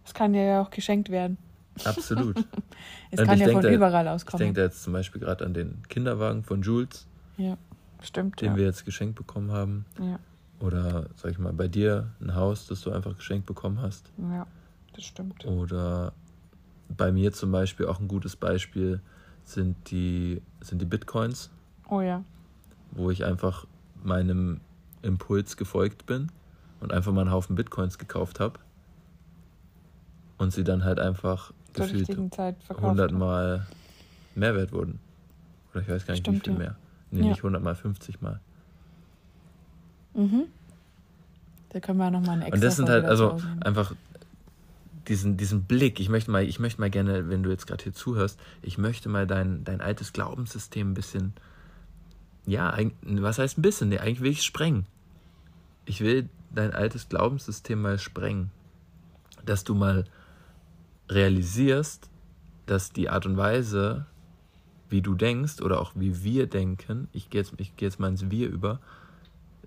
Es 0.06 0.14
kann 0.14 0.34
dir 0.34 0.46
ja 0.46 0.62
auch 0.62 0.70
geschenkt 0.70 1.10
werden. 1.10 1.40
Absolut. 1.84 2.38
es 3.10 3.20
und 3.20 3.26
kann 3.26 3.40
ja 3.40 3.50
von 3.50 3.64
da, 3.64 3.72
überall 3.72 4.08
auskommen. 4.08 4.44
Ich 4.44 4.46
denke 4.46 4.62
da 4.62 4.66
jetzt 4.68 4.84
zum 4.84 4.94
Beispiel 4.94 5.22
gerade 5.22 5.44
an 5.44 5.56
den 5.56 5.82
Kinderwagen 5.90 6.44
von 6.44 6.62
Jules. 6.62 7.08
Ja, 7.38 7.58
stimmt. 8.00 8.42
Den 8.42 8.52
ja. 8.52 8.58
wir 8.58 8.66
jetzt 8.66 8.86
geschenkt 8.86 9.16
bekommen 9.16 9.52
haben. 9.52 9.86
Ja. 10.00 10.20
Oder, 10.66 11.06
sag 11.16 11.32
ich 11.32 11.38
mal, 11.38 11.54
bei 11.54 11.68
dir 11.68 12.08
ein 12.20 12.34
Haus, 12.34 12.66
das 12.66 12.82
du 12.82 12.92
einfach 12.92 13.16
geschenkt 13.16 13.46
bekommen 13.46 13.82
hast. 13.82 14.12
Ja, 14.18 14.48
das 14.94 15.04
stimmt. 15.04 15.46
Oder 15.46 16.12
bei 16.90 17.12
mir 17.12 17.34
zum 17.34 17.52
Beispiel 17.52 17.86
auch 17.86 18.00
ein 18.00 18.08
gutes 18.08 18.36
Beispiel 18.36 19.00
sind 19.44 19.76
die, 19.92 20.42
sind 20.62 20.82
die 20.82 20.86
Bitcoins. 20.86 21.52
Oh 21.88 22.02
ja. 22.02 22.24
Wo 22.92 23.12
ich 23.12 23.26
einfach 23.26 23.68
meinem 24.04 24.60
Impuls 25.04 25.56
gefolgt 25.56 26.08
bin 26.08 26.32
und 26.80 26.92
einfach 26.92 27.12
mal 27.12 27.22
einen 27.22 27.32
Haufen 27.32 27.56
Bitcoins 27.56 28.00
gekauft 28.00 28.40
habe. 28.40 28.60
Und 30.40 30.52
sie 30.52 30.64
dann 30.64 30.84
halt 30.84 31.00
einfach 31.00 31.54
Zur 31.74 31.88
gefühlt 31.88 32.10
100 32.70 33.12
Mal 33.12 33.68
Mehrwert 34.34 34.72
wurden. 34.72 35.00
Oder 35.72 35.82
ich 35.82 35.90
weiß 35.90 36.08
gar 36.08 36.14
nicht, 36.14 36.22
Stimmt, 36.22 36.38
wie 36.38 36.50
viel 36.50 36.54
ja. 36.54 36.60
mehr. 36.60 36.76
Nee, 37.12 37.22
ja. 37.22 37.28
nicht 37.28 37.38
100 37.38 37.62
Mal, 37.62 37.76
50 37.76 38.22
Mal. 38.22 38.40
Mhm. 40.16 40.46
Da 41.70 41.80
können 41.80 41.98
wir 41.98 42.10
nochmal 42.10 42.38
eine 42.38 42.46
extra 42.46 42.56
Und 42.56 42.64
das 42.64 42.76
sind 42.78 42.90
halt 42.90 43.06
also 43.06 43.42
einfach 43.60 43.94
diesen, 45.08 45.38
diesen 45.38 45.64
Blick. 45.64 46.00
Ich 46.00 46.10
möchte 46.10 46.32
mal, 46.32 46.44
ich 46.44 46.60
möchte 46.60 46.82
mal 46.82 46.90
gerne, 46.90 47.30
wenn 47.30 47.44
du 47.44 47.50
jetzt 47.50 47.68
gerade 47.68 47.84
hier 47.84 47.94
zuhörst, 47.94 48.40
ich 48.62 48.78
möchte 48.78 49.10
mal 49.10 49.28
dein, 49.28 49.64
dein 49.64 49.82
altes 49.82 50.14
Glaubenssystem 50.14 50.92
ein 50.92 50.94
bisschen, 50.94 51.34
ja, 52.46 52.76
was 53.02 53.40
heißt 53.40 53.58
ein 53.58 53.62
bisschen? 53.62 53.90
Nee, 53.90 54.00
eigentlich 54.00 54.22
will 54.22 54.32
ich 54.32 54.40
es 54.40 54.46
sprengen. 54.46 54.86
Ich 55.86 56.02
will 56.02 56.30
dein 56.54 56.74
altes 56.74 57.10
Glaubenssystem 57.10 57.82
mal 57.82 58.00
sprengen. 58.00 58.52
Dass 59.46 59.64
du 59.64 59.76
mal 59.76 60.06
realisierst, 61.10 62.10
dass 62.66 62.92
die 62.92 63.10
Art 63.10 63.26
und 63.26 63.38
Weise, 63.38 64.06
wie 64.90 65.02
du 65.02 65.14
denkst 65.14 65.62
oder 65.62 65.82
auch 65.82 65.92
wie 65.96 66.24
wir 66.24 66.48
denken, 66.48 67.08
ich 67.14 67.30
gehe 67.30 67.42
jetzt, 67.42 67.54
ich 67.58 67.76
gehe 67.76 67.88
jetzt 67.88 68.00
mal 68.00 68.08
ins 68.08 68.30
Wir 68.32 68.50
über, 68.50 68.80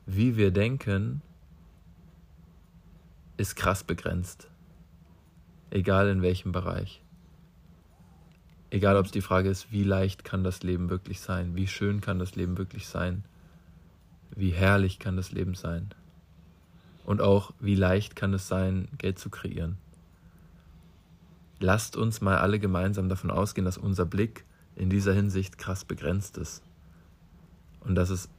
wie 0.08 0.38
wir 0.38 0.50
denken, 0.50 1.20
ist 3.36 3.56
krass 3.56 3.84
begrenzt. 3.84 4.48
Egal 5.68 6.08
in 6.08 6.22
welchem 6.22 6.50
Bereich. 6.50 7.02
Egal 8.70 8.96
ob 8.96 9.04
es 9.04 9.12
die 9.12 9.20
Frage 9.20 9.50
ist, 9.50 9.70
wie 9.70 9.84
leicht 9.84 10.24
kann 10.24 10.44
das 10.44 10.62
Leben 10.62 10.88
wirklich 10.88 11.20
sein, 11.20 11.56
wie 11.56 11.66
schön 11.66 12.00
kann 12.00 12.18
das 12.18 12.36
Leben 12.36 12.56
wirklich 12.56 12.88
sein, 12.88 13.22
wie 14.34 14.50
herrlich 14.50 14.98
kann 14.98 15.16
das 15.16 15.30
Leben 15.30 15.54
sein. 15.54 15.90
Und 17.04 17.20
auch, 17.20 17.52
wie 17.60 17.74
leicht 17.74 18.16
kann 18.16 18.32
es 18.32 18.48
sein, 18.48 18.88
Geld 18.96 19.18
zu 19.18 19.28
kreieren. 19.28 19.76
Lasst 21.60 21.96
uns 21.96 22.22
mal 22.22 22.38
alle 22.38 22.58
gemeinsam 22.58 23.10
davon 23.10 23.30
ausgehen, 23.30 23.66
dass 23.66 23.76
unser 23.76 24.06
Blick 24.06 24.46
in 24.74 24.88
dieser 24.88 25.12
Hinsicht 25.12 25.58
krass 25.58 25.84
begrenzt 25.84 26.38
ist. 26.38 26.62
Und 27.80 27.94
dass 27.94 28.08
es 28.08 28.30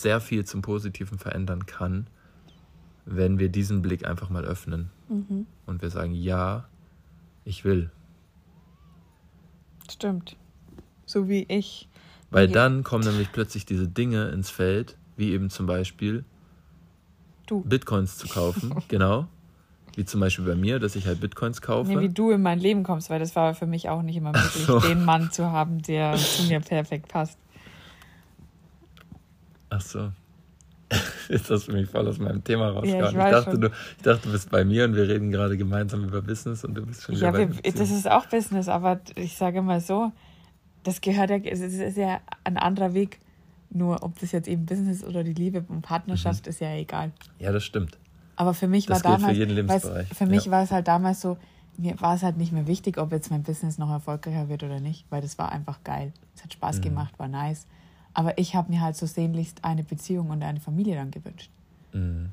sehr 0.00 0.20
viel 0.20 0.44
zum 0.44 0.62
Positiven 0.62 1.18
verändern 1.18 1.66
kann, 1.66 2.06
wenn 3.04 3.38
wir 3.38 3.48
diesen 3.48 3.82
Blick 3.82 4.06
einfach 4.06 4.30
mal 4.30 4.44
öffnen 4.44 4.90
mhm. 5.08 5.46
und 5.66 5.82
wir 5.82 5.90
sagen, 5.90 6.14
ja, 6.14 6.66
ich 7.44 7.64
will. 7.64 7.90
Stimmt. 9.90 10.36
So 11.06 11.28
wie 11.28 11.44
ich. 11.48 11.88
Weil 12.30 12.48
dann 12.48 12.82
kommen 12.82 13.04
nämlich 13.04 13.30
plötzlich 13.30 13.66
diese 13.66 13.86
Dinge 13.86 14.28
ins 14.30 14.50
Feld, 14.50 14.96
wie 15.16 15.32
eben 15.32 15.50
zum 15.50 15.66
Beispiel 15.66 16.24
du. 17.46 17.62
Bitcoins 17.62 18.16
zu 18.16 18.26
kaufen, 18.26 18.74
genau. 18.88 19.28
Wie 19.94 20.04
zum 20.04 20.18
Beispiel 20.18 20.44
bei 20.44 20.56
mir, 20.56 20.80
dass 20.80 20.96
ich 20.96 21.06
halt 21.06 21.20
Bitcoins 21.20 21.62
kaufe. 21.62 21.90
Nee, 21.90 22.00
wie 22.00 22.08
du 22.08 22.32
in 22.32 22.42
mein 22.42 22.58
Leben 22.58 22.82
kommst, 22.82 23.10
weil 23.10 23.20
das 23.20 23.36
war 23.36 23.54
für 23.54 23.66
mich 23.66 23.88
auch 23.88 24.02
nicht 24.02 24.16
immer 24.16 24.32
möglich, 24.32 24.64
so. 24.64 24.80
den 24.80 25.04
Mann 25.04 25.30
zu 25.30 25.52
haben, 25.52 25.82
der 25.82 26.16
zu 26.16 26.44
mir 26.44 26.58
perfekt 26.58 27.06
passt. 27.06 27.38
Ach 29.74 29.80
so. 29.80 30.10
Jetzt 31.28 31.50
hast 31.50 31.68
du 31.68 31.72
mich 31.72 31.88
voll 31.88 32.06
aus 32.06 32.18
meinem 32.18 32.44
Thema 32.44 32.70
rausgehauen. 32.70 33.14
Ja, 33.14 33.28
ich, 33.28 33.34
ich, 33.34 33.44
dachte, 33.44 33.58
du, 33.58 33.68
ich 33.96 34.02
dachte, 34.02 34.28
du 34.28 34.32
bist 34.32 34.50
bei 34.50 34.64
mir 34.64 34.84
und 34.84 34.94
wir 34.94 35.08
reden 35.08 35.30
gerade 35.30 35.56
gemeinsam 35.56 36.04
über 36.04 36.22
Business 36.22 36.64
und 36.64 36.74
du 36.74 36.86
bist 36.86 37.02
schon 37.02 37.14
ja, 37.16 37.32
wir, 37.36 37.48
das 37.48 37.90
ist 37.90 38.08
auch 38.08 38.26
Business, 38.26 38.68
aber 38.68 39.00
ich 39.16 39.36
sage 39.36 39.62
mal 39.62 39.80
so, 39.80 40.12
das 40.84 41.00
gehört 41.00 41.30
ja, 41.30 41.38
es 41.38 41.60
ist 41.60 41.96
ja 41.96 42.20
ein 42.44 42.56
anderer 42.56 42.94
Weg. 42.94 43.18
Nur 43.70 44.04
ob 44.04 44.20
das 44.20 44.30
jetzt 44.30 44.46
eben 44.46 44.66
Business 44.66 45.02
oder 45.02 45.24
die 45.24 45.32
Liebe 45.32 45.64
und 45.66 45.82
Partnerschaft 45.82 46.46
mhm. 46.46 46.50
ist 46.50 46.60
ja 46.60 46.72
egal. 46.74 47.10
Ja, 47.40 47.50
das 47.50 47.64
stimmt. 47.64 47.98
Aber 48.36 48.54
für 48.54 48.68
mich 48.68 48.86
das 48.86 49.02
war 49.02 49.12
damals, 49.12 49.32
für, 49.32 49.38
jeden 49.38 49.54
Lebensbereich. 49.56 50.08
für 50.08 50.26
mich 50.26 50.44
ja. 50.44 50.52
war 50.52 50.62
es 50.62 50.70
halt 50.70 50.86
damals 50.86 51.20
so, 51.20 51.38
mir 51.76 52.00
war 52.00 52.14
es 52.14 52.22
halt 52.22 52.36
nicht 52.36 52.52
mehr 52.52 52.68
wichtig, 52.68 52.98
ob 52.98 53.10
jetzt 53.10 53.32
mein 53.32 53.42
Business 53.42 53.78
noch 53.78 53.90
erfolgreicher 53.90 54.48
wird 54.48 54.62
oder 54.62 54.78
nicht, 54.78 55.06
weil 55.10 55.22
das 55.22 55.38
war 55.38 55.50
einfach 55.50 55.82
geil. 55.82 56.12
Es 56.36 56.44
hat 56.44 56.52
Spaß 56.52 56.78
mhm. 56.78 56.82
gemacht, 56.82 57.18
war 57.18 57.26
nice. 57.26 57.66
Aber 58.14 58.38
ich 58.38 58.54
habe 58.54 58.72
mir 58.72 58.80
halt 58.80 58.96
so 58.96 59.06
sehnlichst 59.06 59.64
eine 59.64 59.82
Beziehung 59.82 60.30
und 60.30 60.42
eine 60.42 60.60
Familie 60.60 60.94
dann 60.94 61.10
gewünscht. 61.10 61.50
Mhm. 61.92 62.30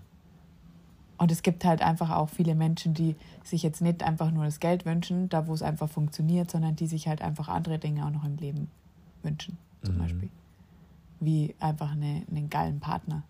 Und 1.17 1.31
es 1.31 1.43
gibt 1.43 1.65
halt 1.65 1.83
einfach 1.83 2.09
auch 2.09 2.29
viele 2.29 2.55
Menschen, 2.55 2.95
die 2.95 3.15
sich 3.43 3.61
jetzt 3.61 3.81
nicht 3.81 4.01
einfach 4.01 4.31
nur 4.31 4.45
das 4.45 4.59
Geld 4.59 4.85
wünschen, 4.85 5.29
da 5.29 5.45
wo 5.45 5.53
es 5.53 5.61
einfach 5.61 5.87
funktioniert, 5.87 6.49
sondern 6.49 6.75
die 6.75 6.87
sich 6.87 7.07
halt 7.07 7.21
einfach 7.21 7.47
andere 7.47 7.77
Dinge 7.77 8.05
auch 8.05 8.09
noch 8.09 8.25
im 8.25 8.37
Leben 8.37 8.71
wünschen, 9.21 9.57
zum 9.83 9.95
mhm. 9.95 9.99
Beispiel. 9.99 10.29
Wie 11.19 11.53
einfach 11.59 11.91
eine, 11.91 12.23
einen 12.27 12.49
geilen 12.49 12.79
Partner 12.79 13.21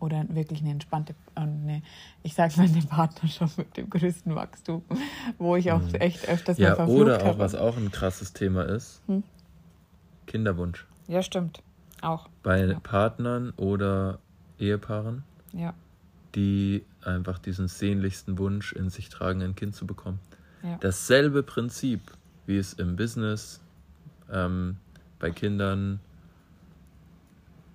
oder 0.00 0.24
wirklich 0.30 0.60
eine 0.60 0.70
entspannte, 0.70 1.14
eine, 1.34 1.82
ich 2.22 2.34
sage 2.34 2.54
mal, 2.56 2.66
eine 2.66 2.80
Partnerschaft 2.82 3.58
mit 3.58 3.76
dem 3.76 3.90
größten 3.90 4.34
Wachstum, 4.34 4.82
wo 5.38 5.56
ich 5.56 5.70
auch 5.70 5.82
mhm. 5.82 5.94
echt 5.96 6.26
öfters 6.28 6.58
ja, 6.58 6.70
mal 6.70 6.76
verflucht 6.76 7.00
Oder 7.00 7.22
auch, 7.22 7.26
habe. 7.26 7.38
was 7.40 7.54
auch 7.54 7.76
ein 7.76 7.90
krasses 7.90 8.32
Thema 8.32 8.62
ist, 8.62 9.02
hm? 9.06 9.22
Kinderwunsch. 10.26 10.86
Ja, 11.08 11.22
stimmt. 11.22 11.62
Auch. 12.04 12.28
Bei 12.42 12.64
ja. 12.64 12.80
Partnern 12.80 13.52
oder 13.56 14.18
Ehepaaren, 14.58 15.24
ja. 15.52 15.74
die 16.34 16.84
einfach 17.02 17.38
diesen 17.38 17.68
sehnlichsten 17.68 18.38
Wunsch 18.38 18.72
in 18.72 18.90
sich 18.90 19.08
tragen, 19.08 19.42
ein 19.42 19.54
Kind 19.54 19.74
zu 19.74 19.86
bekommen. 19.86 20.20
Ja. 20.62 20.76
Dasselbe 20.80 21.42
Prinzip, 21.42 22.00
wie 22.46 22.58
es 22.58 22.74
im 22.74 22.96
Business, 22.96 23.60
ähm, 24.30 24.76
bei 25.18 25.30
Kindern, 25.30 26.00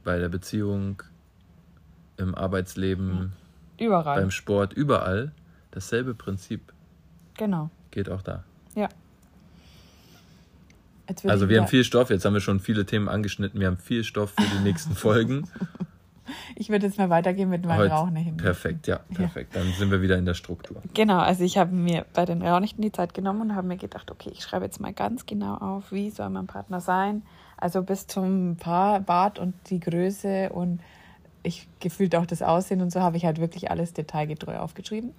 bei 0.04 0.20
der 0.20 0.30
Beziehung, 0.30 1.02
im 2.18 2.36
Arbeitsleben, 2.36 3.32
überall. 3.80 4.20
beim 4.20 4.32
Sport, 4.32 4.74
überall, 4.74 5.32
dasselbe 5.72 6.14
Prinzip. 6.14 6.74
Genau. 7.38 7.70
Geht 7.92 8.10
auch 8.10 8.22
da. 8.22 8.44
Ja. 8.76 8.90
Also 11.25 11.50
wir 11.50 11.60
haben 11.60 11.68
viel 11.68 11.84
Stoff, 11.84 12.10
jetzt 12.10 12.25
haben 12.25 12.34
wir 12.34 12.42
schon 12.42 12.60
viele 12.60 12.86
Themen 12.86 13.10
angeschnitten, 13.10 13.60
wir 13.60 13.68
haben 13.68 13.78
viel 13.78 14.04
Stoff 14.04 14.32
für 14.32 14.58
die 14.58 14.63
nächsten 14.63 14.96
Folgen. 14.96 15.48
Ich 16.56 16.70
würde 16.70 16.86
jetzt 16.86 16.98
mal 16.98 17.10
weitergehen 17.10 17.50
mit 17.50 17.66
meinen 17.66 17.92
Rauchnächten. 17.92 18.38
Perfekt, 18.38 18.88
ja, 18.88 19.00
perfekt. 19.13 19.56
Ja. 19.56 19.62
Dann 19.62 19.74
sind 19.74 19.92
wir 19.92 20.01
wieder 20.01 20.18
in 20.18 20.25
der 20.25 20.36
Struktur. 20.36 20.82
Genau, 20.94 21.20
also 21.20 21.44
ich 21.44 21.58
habe 21.58 21.74
mir 21.74 22.06
bei 22.13 22.25
den 22.25 22.42
Rauhnächten 22.42 22.82
die 22.82 22.92
Zeit 22.92 23.13
genommen 23.13 23.42
und 23.42 23.56
habe 23.56 23.68
mir 23.68 23.78
gedacht, 23.78 24.12
okay, 24.12 24.30
ich 24.32 24.42
schreibe 24.42 24.66
jetzt 24.66 24.80
mal 24.80 24.94
ganz 24.94 25.25
genau 25.25 25.56
auf, 25.56 25.92
wie 25.92 26.10
soll 26.10 26.30
mein 26.30 26.48
Partner 26.48 26.82
sein. 26.82 27.24
Also 27.58 27.82
bis 27.82 28.08
zum 28.08 28.58
Paar, 28.58 29.00
Bart 29.01 29.39
und 29.39 29.54
die 29.70 29.80
Größe 29.80 30.50
und 30.51 30.80
ich 31.44 31.68
gefühlt 31.80 32.16
auch 32.16 32.25
das 32.25 32.42
Aussehen 32.42 32.82
und 32.82 32.92
so 32.92 33.01
habe 33.01 33.18
ich 33.18 33.25
halt 33.25 33.39
wirklich 33.39 33.72
alles 33.72 33.94
detailgetreu 33.94 34.58
aufgeschrieben. 34.58 35.12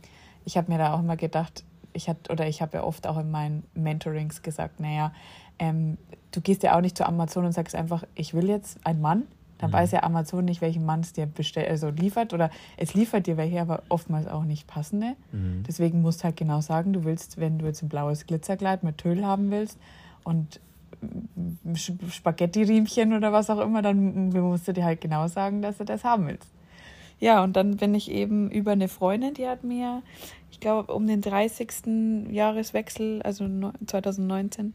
Ich 0.44 0.56
habe 0.56 0.70
mir 0.70 0.78
da 0.78 0.94
auch 0.94 1.00
immer 1.00 1.16
gedacht, 1.16 1.64
ich 1.92 2.08
hatte, 2.08 2.30
oder 2.30 2.46
ich 2.46 2.62
habe 2.62 2.78
ja 2.78 2.84
oft 2.84 3.06
auch 3.06 3.18
in 3.18 3.30
meinen 3.30 3.64
Mentorings 3.74 4.42
gesagt, 4.42 4.80
naja, 4.80 5.12
ähm, 5.60 5.98
du 6.32 6.40
gehst 6.40 6.64
ja 6.64 6.76
auch 6.76 6.80
nicht 6.80 6.96
zu 6.96 7.06
Amazon 7.06 7.44
und 7.44 7.52
sagst 7.52 7.74
einfach, 7.74 8.02
ich 8.14 8.34
will 8.34 8.48
jetzt 8.48 8.84
einen 8.84 9.00
Mann. 9.00 9.24
Dann 9.58 9.70
mhm. 9.70 9.74
weiß 9.74 9.92
ja 9.92 10.02
Amazon 10.02 10.44
nicht, 10.44 10.62
welchen 10.62 10.84
Mann 10.84 11.00
es 11.00 11.12
dir 11.12 11.26
bestellt, 11.26 11.68
also 11.68 11.90
liefert 11.90 12.32
oder 12.32 12.50
es 12.78 12.94
liefert 12.94 13.26
dir 13.26 13.36
welche, 13.36 13.60
aber 13.60 13.82
oftmals 13.90 14.26
auch 14.26 14.44
nicht 14.44 14.66
passende. 14.66 15.16
Mhm. 15.32 15.64
Deswegen 15.68 16.00
musst 16.00 16.20
du 16.20 16.24
halt 16.24 16.36
genau 16.36 16.62
sagen, 16.62 16.92
du 16.92 17.04
willst, 17.04 17.38
wenn 17.38 17.58
du 17.58 17.66
jetzt 17.66 17.82
ein 17.82 17.88
blaues 17.90 18.26
Glitzerkleid 18.26 18.82
mit 18.82 18.98
Tüll 18.98 19.24
haben 19.24 19.50
willst 19.50 19.78
und 20.24 20.60
Spaghetti-Riemchen 21.74 23.12
oder 23.14 23.32
was 23.32 23.48
auch 23.50 23.60
immer, 23.60 23.82
dann 23.82 24.30
musst 24.30 24.68
du 24.68 24.72
dir 24.72 24.84
halt 24.84 25.00
genau 25.00 25.28
sagen, 25.28 25.62
dass 25.62 25.78
du 25.78 25.84
das 25.84 26.04
haben 26.04 26.26
willst. 26.26 26.50
Ja, 27.18 27.44
und 27.44 27.54
dann 27.54 27.76
bin 27.76 27.94
ich 27.94 28.10
eben 28.10 28.50
über 28.50 28.72
eine 28.72 28.88
Freundin, 28.88 29.34
die 29.34 29.46
hat 29.46 29.62
mir, 29.62 30.02
ich 30.50 30.60
glaube, 30.60 30.92
um 30.92 31.06
den 31.06 31.20
30. 31.20 32.30
Jahreswechsel, 32.30 33.20
also 33.22 33.46
2019, 33.86 34.72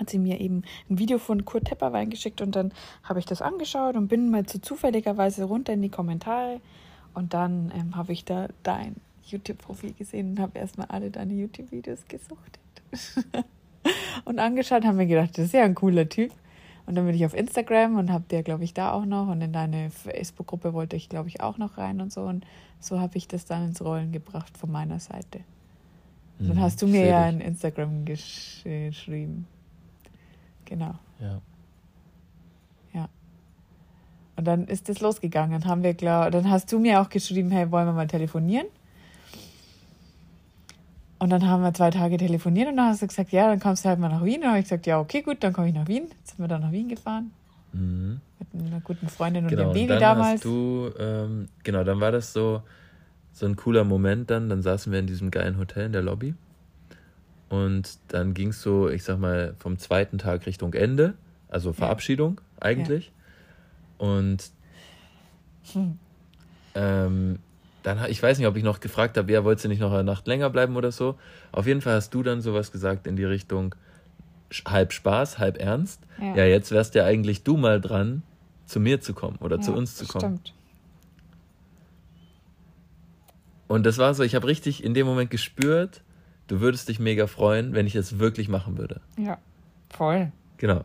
hat 0.00 0.10
sie 0.10 0.18
mir 0.18 0.40
eben 0.40 0.62
ein 0.88 0.98
Video 0.98 1.18
von 1.18 1.44
Kurt 1.44 1.66
Tepperwein 1.66 2.10
geschickt 2.10 2.40
und 2.40 2.56
dann 2.56 2.72
habe 3.04 3.20
ich 3.20 3.26
das 3.26 3.42
angeschaut 3.42 3.96
und 3.96 4.08
bin 4.08 4.30
mal 4.30 4.46
zu 4.46 4.60
zufälligerweise 4.60 5.44
runter 5.44 5.74
in 5.74 5.82
die 5.82 5.90
Kommentare 5.90 6.60
und 7.14 7.34
dann 7.34 7.72
ähm, 7.76 7.94
habe 7.94 8.12
ich 8.12 8.24
da 8.24 8.48
dein 8.62 8.96
YouTube-Profil 9.24 9.92
gesehen 9.92 10.30
und 10.30 10.40
habe 10.40 10.58
erstmal 10.58 10.86
alle 10.88 11.10
deine 11.10 11.34
YouTube-Videos 11.34 12.00
gesuchtet. 12.08 12.60
und 14.24 14.38
angeschaut, 14.38 14.84
haben 14.84 14.96
mir 14.96 15.06
gedacht, 15.06 15.38
das 15.38 15.46
ist 15.46 15.54
ja 15.54 15.62
ein 15.62 15.74
cooler 15.74 16.08
Typ. 16.08 16.32
Und 16.86 16.96
dann 16.96 17.06
bin 17.06 17.14
ich 17.14 17.24
auf 17.24 17.34
Instagram 17.34 17.98
und 17.98 18.10
habe 18.10 18.24
der, 18.30 18.42
glaube 18.42 18.64
ich, 18.64 18.74
da 18.74 18.90
auch 18.90 19.04
noch. 19.04 19.28
Und 19.28 19.40
in 19.42 19.52
deine 19.52 19.90
Facebook-Gruppe 19.90 20.72
wollte 20.72 20.96
ich, 20.96 21.08
glaube 21.08 21.28
ich, 21.28 21.40
auch 21.40 21.56
noch 21.56 21.78
rein 21.78 22.00
und 22.00 22.12
so. 22.12 22.22
Und 22.22 22.44
so 22.80 22.98
habe 22.98 23.16
ich 23.16 23.28
das 23.28 23.44
dann 23.44 23.66
ins 23.66 23.84
Rollen 23.84 24.10
gebracht 24.10 24.58
von 24.58 24.72
meiner 24.72 24.98
Seite. 24.98 25.40
Dann 26.40 26.58
hast 26.58 26.80
du 26.80 26.86
mir 26.86 27.06
ja 27.06 27.28
in 27.28 27.40
Instagram 27.40 28.06
gesch 28.06 28.62
geschrieben. 28.64 29.46
Genau. 30.70 30.94
Ja. 31.20 31.40
Ja. 32.94 33.08
Und 34.36 34.44
dann 34.46 34.66
ist 34.68 34.88
das 34.88 35.00
losgegangen. 35.00 35.60
Dann 35.60 35.68
haben 35.68 35.82
wir, 35.82 35.94
glaub, 35.94 36.30
dann 36.30 36.48
hast 36.48 36.72
du 36.72 36.78
mir 36.78 37.00
auch 37.00 37.10
geschrieben, 37.10 37.50
hey, 37.50 37.70
wollen 37.70 37.86
wir 37.86 37.92
mal 37.92 38.06
telefonieren? 38.06 38.66
Und 41.18 41.28
dann 41.28 41.46
haben 41.46 41.62
wir 41.62 41.74
zwei 41.74 41.90
Tage 41.90 42.16
telefoniert 42.16 42.68
und 42.68 42.76
dann 42.76 42.86
hast 42.86 43.02
du 43.02 43.06
gesagt, 43.08 43.32
ja, 43.32 43.48
dann 43.48 43.60
kommst 43.60 43.84
du 43.84 43.90
halt 43.90 43.98
mal 43.98 44.08
nach 44.08 44.24
Wien. 44.24 44.36
Und 44.36 44.42
dann 44.42 44.50
habe 44.50 44.60
ich 44.60 44.64
gesagt, 44.64 44.86
ja, 44.86 45.00
okay, 45.00 45.20
gut, 45.20 45.42
dann 45.42 45.52
komme 45.52 45.68
ich 45.68 45.74
nach 45.74 45.88
Wien. 45.88 46.04
Jetzt 46.18 46.36
sind 46.36 46.38
wir 46.38 46.48
dann 46.48 46.62
nach 46.62 46.72
Wien 46.72 46.88
gefahren. 46.88 47.32
Mhm. 47.72 48.20
Mit 48.52 48.66
einer 48.66 48.80
guten 48.80 49.08
Freundin 49.08 49.44
und 49.44 49.50
genau, 49.50 49.64
dem 49.64 49.72
Baby 49.72 49.82
und 49.82 49.88
dann 49.90 50.00
damals. 50.00 50.34
Hast 50.36 50.44
du, 50.44 50.90
ähm, 50.98 51.48
genau, 51.64 51.84
dann 51.84 52.00
war 52.00 52.12
das 52.12 52.32
so, 52.32 52.62
so 53.32 53.44
ein 53.44 53.56
cooler 53.56 53.84
Moment 53.84 54.30
dann. 54.30 54.48
Dann 54.48 54.62
saßen 54.62 54.92
wir 54.92 55.00
in 55.00 55.08
diesem 55.08 55.32
geilen 55.32 55.58
Hotel 55.58 55.86
in 55.86 55.92
der 55.92 56.02
Lobby. 56.02 56.34
Und 57.50 57.98
dann 58.08 58.32
ging 58.32 58.50
es 58.50 58.62
so, 58.62 58.88
ich 58.88 59.02
sag 59.02 59.18
mal, 59.18 59.54
vom 59.58 59.76
zweiten 59.76 60.18
Tag 60.18 60.46
Richtung 60.46 60.72
Ende, 60.72 61.14
also 61.48 61.72
Verabschiedung 61.72 62.40
ja. 62.40 62.62
eigentlich. 62.62 63.06
Ja. 63.98 64.06
Und 64.06 64.50
hm. 65.72 65.98
ähm, 66.76 67.38
dann, 67.82 68.08
ich 68.08 68.22
weiß 68.22 68.38
nicht, 68.38 68.46
ob 68.46 68.56
ich 68.56 68.62
noch 68.62 68.78
gefragt 68.78 69.18
habe, 69.18 69.30
ja, 69.32 69.42
wolltest 69.42 69.64
du 69.64 69.68
nicht 69.68 69.80
noch 69.80 69.92
eine 69.92 70.04
Nacht 70.04 70.28
länger 70.28 70.48
bleiben 70.48 70.76
oder 70.76 70.92
so. 70.92 71.18
Auf 71.50 71.66
jeden 71.66 71.80
Fall 71.80 71.94
hast 71.94 72.14
du 72.14 72.22
dann 72.22 72.40
sowas 72.40 72.70
gesagt 72.70 73.08
in 73.08 73.16
die 73.16 73.24
Richtung 73.24 73.74
halb 74.64 74.92
Spaß, 74.92 75.38
halb 75.38 75.58
ernst. 75.58 76.00
Ja, 76.20 76.36
ja 76.36 76.44
jetzt 76.44 76.70
wärst 76.70 76.94
ja 76.94 77.04
eigentlich 77.04 77.42
du 77.42 77.56
mal 77.56 77.80
dran, 77.80 78.22
zu 78.64 78.78
mir 78.78 79.00
zu 79.00 79.12
kommen 79.12 79.38
oder 79.40 79.56
ja, 79.56 79.62
zu 79.62 79.72
uns 79.72 79.96
zu 79.96 80.06
kommen. 80.06 80.38
Stimmt. 80.38 80.54
Und 83.66 83.86
das 83.86 83.98
war 83.98 84.14
so, 84.14 84.22
ich 84.22 84.36
habe 84.36 84.46
richtig 84.46 84.84
in 84.84 84.94
dem 84.94 85.06
Moment 85.06 85.30
gespürt, 85.30 86.02
du 86.50 86.60
würdest 86.60 86.88
dich 86.88 86.98
mega 86.98 87.26
freuen, 87.28 87.74
wenn 87.74 87.86
ich 87.86 87.94
es 87.94 88.18
wirklich 88.18 88.48
machen 88.48 88.76
würde. 88.76 89.00
Ja, 89.16 89.38
voll. 89.88 90.32
Genau. 90.56 90.84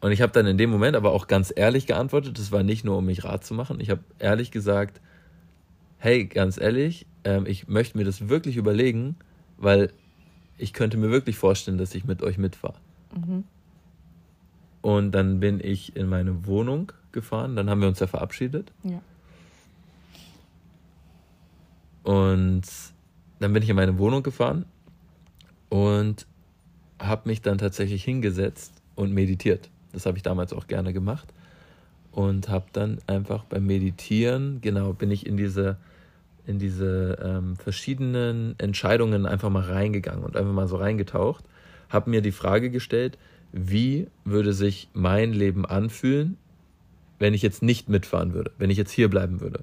Und 0.00 0.12
ich 0.12 0.22
habe 0.22 0.32
dann 0.32 0.46
in 0.46 0.56
dem 0.56 0.70
Moment 0.70 0.96
aber 0.96 1.12
auch 1.12 1.26
ganz 1.26 1.52
ehrlich 1.54 1.86
geantwortet. 1.86 2.38
Das 2.38 2.52
war 2.52 2.62
nicht 2.62 2.84
nur, 2.84 2.96
um 2.96 3.04
mich 3.04 3.24
Rat 3.24 3.44
zu 3.44 3.52
machen. 3.52 3.80
Ich 3.80 3.90
habe 3.90 4.02
ehrlich 4.18 4.50
gesagt, 4.50 5.00
hey, 5.98 6.24
ganz 6.24 6.58
ehrlich, 6.58 7.06
ähm, 7.24 7.44
ich 7.46 7.68
möchte 7.68 7.98
mir 7.98 8.04
das 8.04 8.28
wirklich 8.28 8.56
überlegen, 8.56 9.16
weil 9.58 9.92
ich 10.56 10.72
könnte 10.72 10.96
mir 10.96 11.10
wirklich 11.10 11.36
vorstellen, 11.36 11.76
dass 11.76 11.94
ich 11.94 12.04
mit 12.04 12.22
euch 12.22 12.38
mitfahre. 12.38 12.76
Mhm. 13.14 13.44
Und 14.80 15.12
dann 15.12 15.40
bin 15.40 15.60
ich 15.62 15.96
in 15.96 16.08
meine 16.08 16.46
Wohnung 16.46 16.92
gefahren. 17.12 17.56
Dann 17.56 17.68
haben 17.68 17.82
wir 17.82 17.88
uns 17.88 18.00
ja 18.00 18.06
verabschiedet. 18.06 18.72
Ja. 18.84 19.02
Und 22.04 22.62
dann 23.40 23.52
bin 23.52 23.62
ich 23.62 23.68
in 23.68 23.76
meine 23.76 23.98
Wohnung 23.98 24.22
gefahren 24.22 24.64
und 25.68 26.26
habe 27.00 27.28
mich 27.28 27.42
dann 27.42 27.58
tatsächlich 27.58 28.04
hingesetzt 28.04 28.72
und 28.94 29.12
meditiert. 29.12 29.70
Das 29.92 30.06
habe 30.06 30.16
ich 30.16 30.22
damals 30.22 30.52
auch 30.52 30.66
gerne 30.66 30.92
gemacht. 30.92 31.28
Und 32.10 32.48
habe 32.48 32.66
dann 32.72 32.98
einfach 33.06 33.44
beim 33.44 33.66
Meditieren, 33.66 34.60
genau, 34.60 34.92
bin 34.92 35.10
ich 35.10 35.26
in 35.26 35.36
diese, 35.36 35.76
in 36.46 36.58
diese 36.58 37.18
ähm, 37.22 37.56
verschiedenen 37.56 38.56
Entscheidungen 38.58 39.26
einfach 39.26 39.50
mal 39.50 39.62
reingegangen 39.62 40.24
und 40.24 40.36
einfach 40.36 40.52
mal 40.52 40.66
so 40.66 40.76
reingetaucht. 40.76 41.44
Habe 41.88 42.10
mir 42.10 42.20
die 42.20 42.32
Frage 42.32 42.70
gestellt, 42.70 43.18
wie 43.52 44.08
würde 44.24 44.52
sich 44.52 44.88
mein 44.94 45.32
Leben 45.32 45.64
anfühlen, 45.64 46.36
wenn 47.18 47.34
ich 47.34 47.42
jetzt 47.42 47.62
nicht 47.62 47.88
mitfahren 47.88 48.32
würde, 48.32 48.50
wenn 48.58 48.70
ich 48.70 48.78
jetzt 48.78 48.92
hier 48.92 49.08
bleiben 49.08 49.40
würde. 49.40 49.62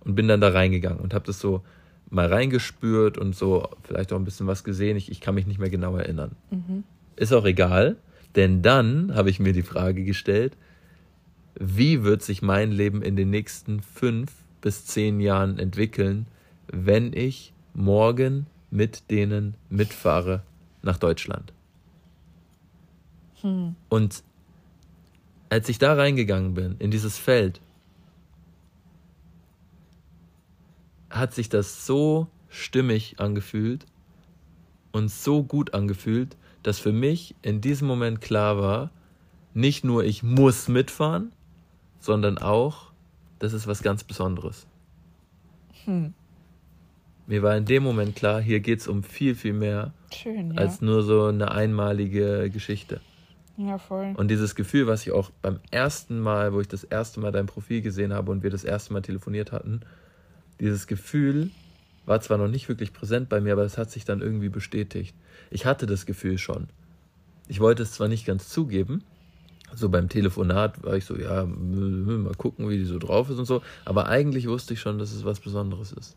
Und 0.00 0.14
bin 0.14 0.26
dann 0.26 0.40
da 0.40 0.48
reingegangen 0.48 1.00
und 1.00 1.14
habe 1.14 1.26
das 1.26 1.38
so 1.38 1.62
mal 2.10 2.26
reingespürt 2.26 3.18
und 3.18 3.34
so 3.34 3.68
vielleicht 3.82 4.12
auch 4.12 4.16
ein 4.16 4.24
bisschen 4.24 4.46
was 4.46 4.64
gesehen. 4.64 4.96
Ich, 4.96 5.10
ich 5.10 5.20
kann 5.20 5.34
mich 5.34 5.46
nicht 5.46 5.58
mehr 5.58 5.70
genau 5.70 5.96
erinnern. 5.96 6.32
Mhm. 6.50 6.84
Ist 7.16 7.32
auch 7.32 7.44
egal, 7.44 7.96
denn 8.36 8.62
dann 8.62 9.14
habe 9.14 9.30
ich 9.30 9.40
mir 9.40 9.52
die 9.52 9.62
Frage 9.62 10.04
gestellt, 10.04 10.56
wie 11.58 12.04
wird 12.04 12.22
sich 12.22 12.40
mein 12.40 12.70
Leben 12.70 13.02
in 13.02 13.16
den 13.16 13.30
nächsten 13.30 13.80
fünf 13.80 14.32
bis 14.60 14.86
zehn 14.86 15.20
Jahren 15.20 15.58
entwickeln, 15.58 16.26
wenn 16.68 17.12
ich 17.12 17.52
morgen 17.74 18.46
mit 18.70 19.10
denen 19.10 19.54
mitfahre 19.68 20.42
nach 20.82 20.98
Deutschland? 20.98 21.52
Hm. 23.40 23.74
Und 23.88 24.22
als 25.50 25.68
ich 25.68 25.78
da 25.78 25.94
reingegangen 25.94 26.54
bin, 26.54 26.76
in 26.78 26.90
dieses 26.90 27.18
Feld, 27.18 27.60
hat 31.10 31.34
sich 31.34 31.48
das 31.48 31.86
so 31.86 32.28
stimmig 32.48 33.16
angefühlt 33.18 33.86
und 34.92 35.10
so 35.10 35.42
gut 35.42 35.74
angefühlt, 35.74 36.36
dass 36.62 36.78
für 36.78 36.92
mich 36.92 37.34
in 37.42 37.60
diesem 37.60 37.88
Moment 37.88 38.20
klar 38.20 38.58
war, 38.58 38.90
nicht 39.54 39.84
nur 39.84 40.04
ich 40.04 40.22
muss 40.22 40.68
mitfahren, 40.68 41.32
sondern 42.00 42.38
auch, 42.38 42.92
das 43.38 43.52
ist 43.52 43.66
was 43.66 43.82
ganz 43.82 44.04
Besonderes. 44.04 44.66
Hm. 45.84 46.14
Mir 47.26 47.42
war 47.42 47.56
in 47.56 47.66
dem 47.66 47.82
Moment 47.82 48.16
klar, 48.16 48.40
hier 48.40 48.60
geht 48.60 48.80
es 48.80 48.88
um 48.88 49.02
viel, 49.02 49.34
viel 49.34 49.52
mehr 49.52 49.92
Schön, 50.14 50.52
ja. 50.52 50.60
als 50.60 50.80
nur 50.80 51.02
so 51.02 51.26
eine 51.26 51.50
einmalige 51.50 52.48
Geschichte. 52.50 53.00
Ja, 53.58 53.76
voll. 53.76 54.14
Und 54.16 54.28
dieses 54.28 54.54
Gefühl, 54.54 54.86
was 54.86 55.06
ich 55.06 55.12
auch 55.12 55.30
beim 55.42 55.58
ersten 55.70 56.20
Mal, 56.20 56.52
wo 56.52 56.60
ich 56.60 56.68
das 56.68 56.84
erste 56.84 57.20
Mal 57.20 57.32
dein 57.32 57.46
Profil 57.46 57.82
gesehen 57.82 58.12
habe 58.12 58.30
und 58.30 58.42
wir 58.42 58.50
das 58.50 58.64
erste 58.64 58.92
Mal 58.92 59.02
telefoniert 59.02 59.50
hatten, 59.52 59.80
dieses 60.60 60.86
Gefühl 60.86 61.50
war 62.06 62.20
zwar 62.20 62.38
noch 62.38 62.48
nicht 62.48 62.68
wirklich 62.68 62.92
präsent 62.92 63.28
bei 63.28 63.40
mir, 63.40 63.52
aber 63.52 63.64
es 63.64 63.78
hat 63.78 63.90
sich 63.90 64.04
dann 64.04 64.20
irgendwie 64.20 64.48
bestätigt. 64.48 65.14
Ich 65.50 65.66
hatte 65.66 65.86
das 65.86 66.06
Gefühl 66.06 66.38
schon. 66.38 66.68
Ich 67.48 67.60
wollte 67.60 67.82
es 67.82 67.92
zwar 67.92 68.08
nicht 68.08 68.26
ganz 68.26 68.48
zugeben, 68.48 69.02
so 69.74 69.88
beim 69.88 70.08
Telefonat 70.08 70.82
war 70.82 70.94
ich 70.94 71.04
so, 71.04 71.16
ja, 71.16 71.44
mal 71.44 72.34
gucken, 72.34 72.68
wie 72.68 72.78
die 72.78 72.84
so 72.84 72.98
drauf 72.98 73.28
ist 73.30 73.38
und 73.38 73.44
so, 73.44 73.62
aber 73.84 74.08
eigentlich 74.08 74.48
wusste 74.48 74.74
ich 74.74 74.80
schon, 74.80 74.98
dass 74.98 75.12
es 75.12 75.24
was 75.24 75.40
Besonderes 75.40 75.92
ist. 75.92 76.16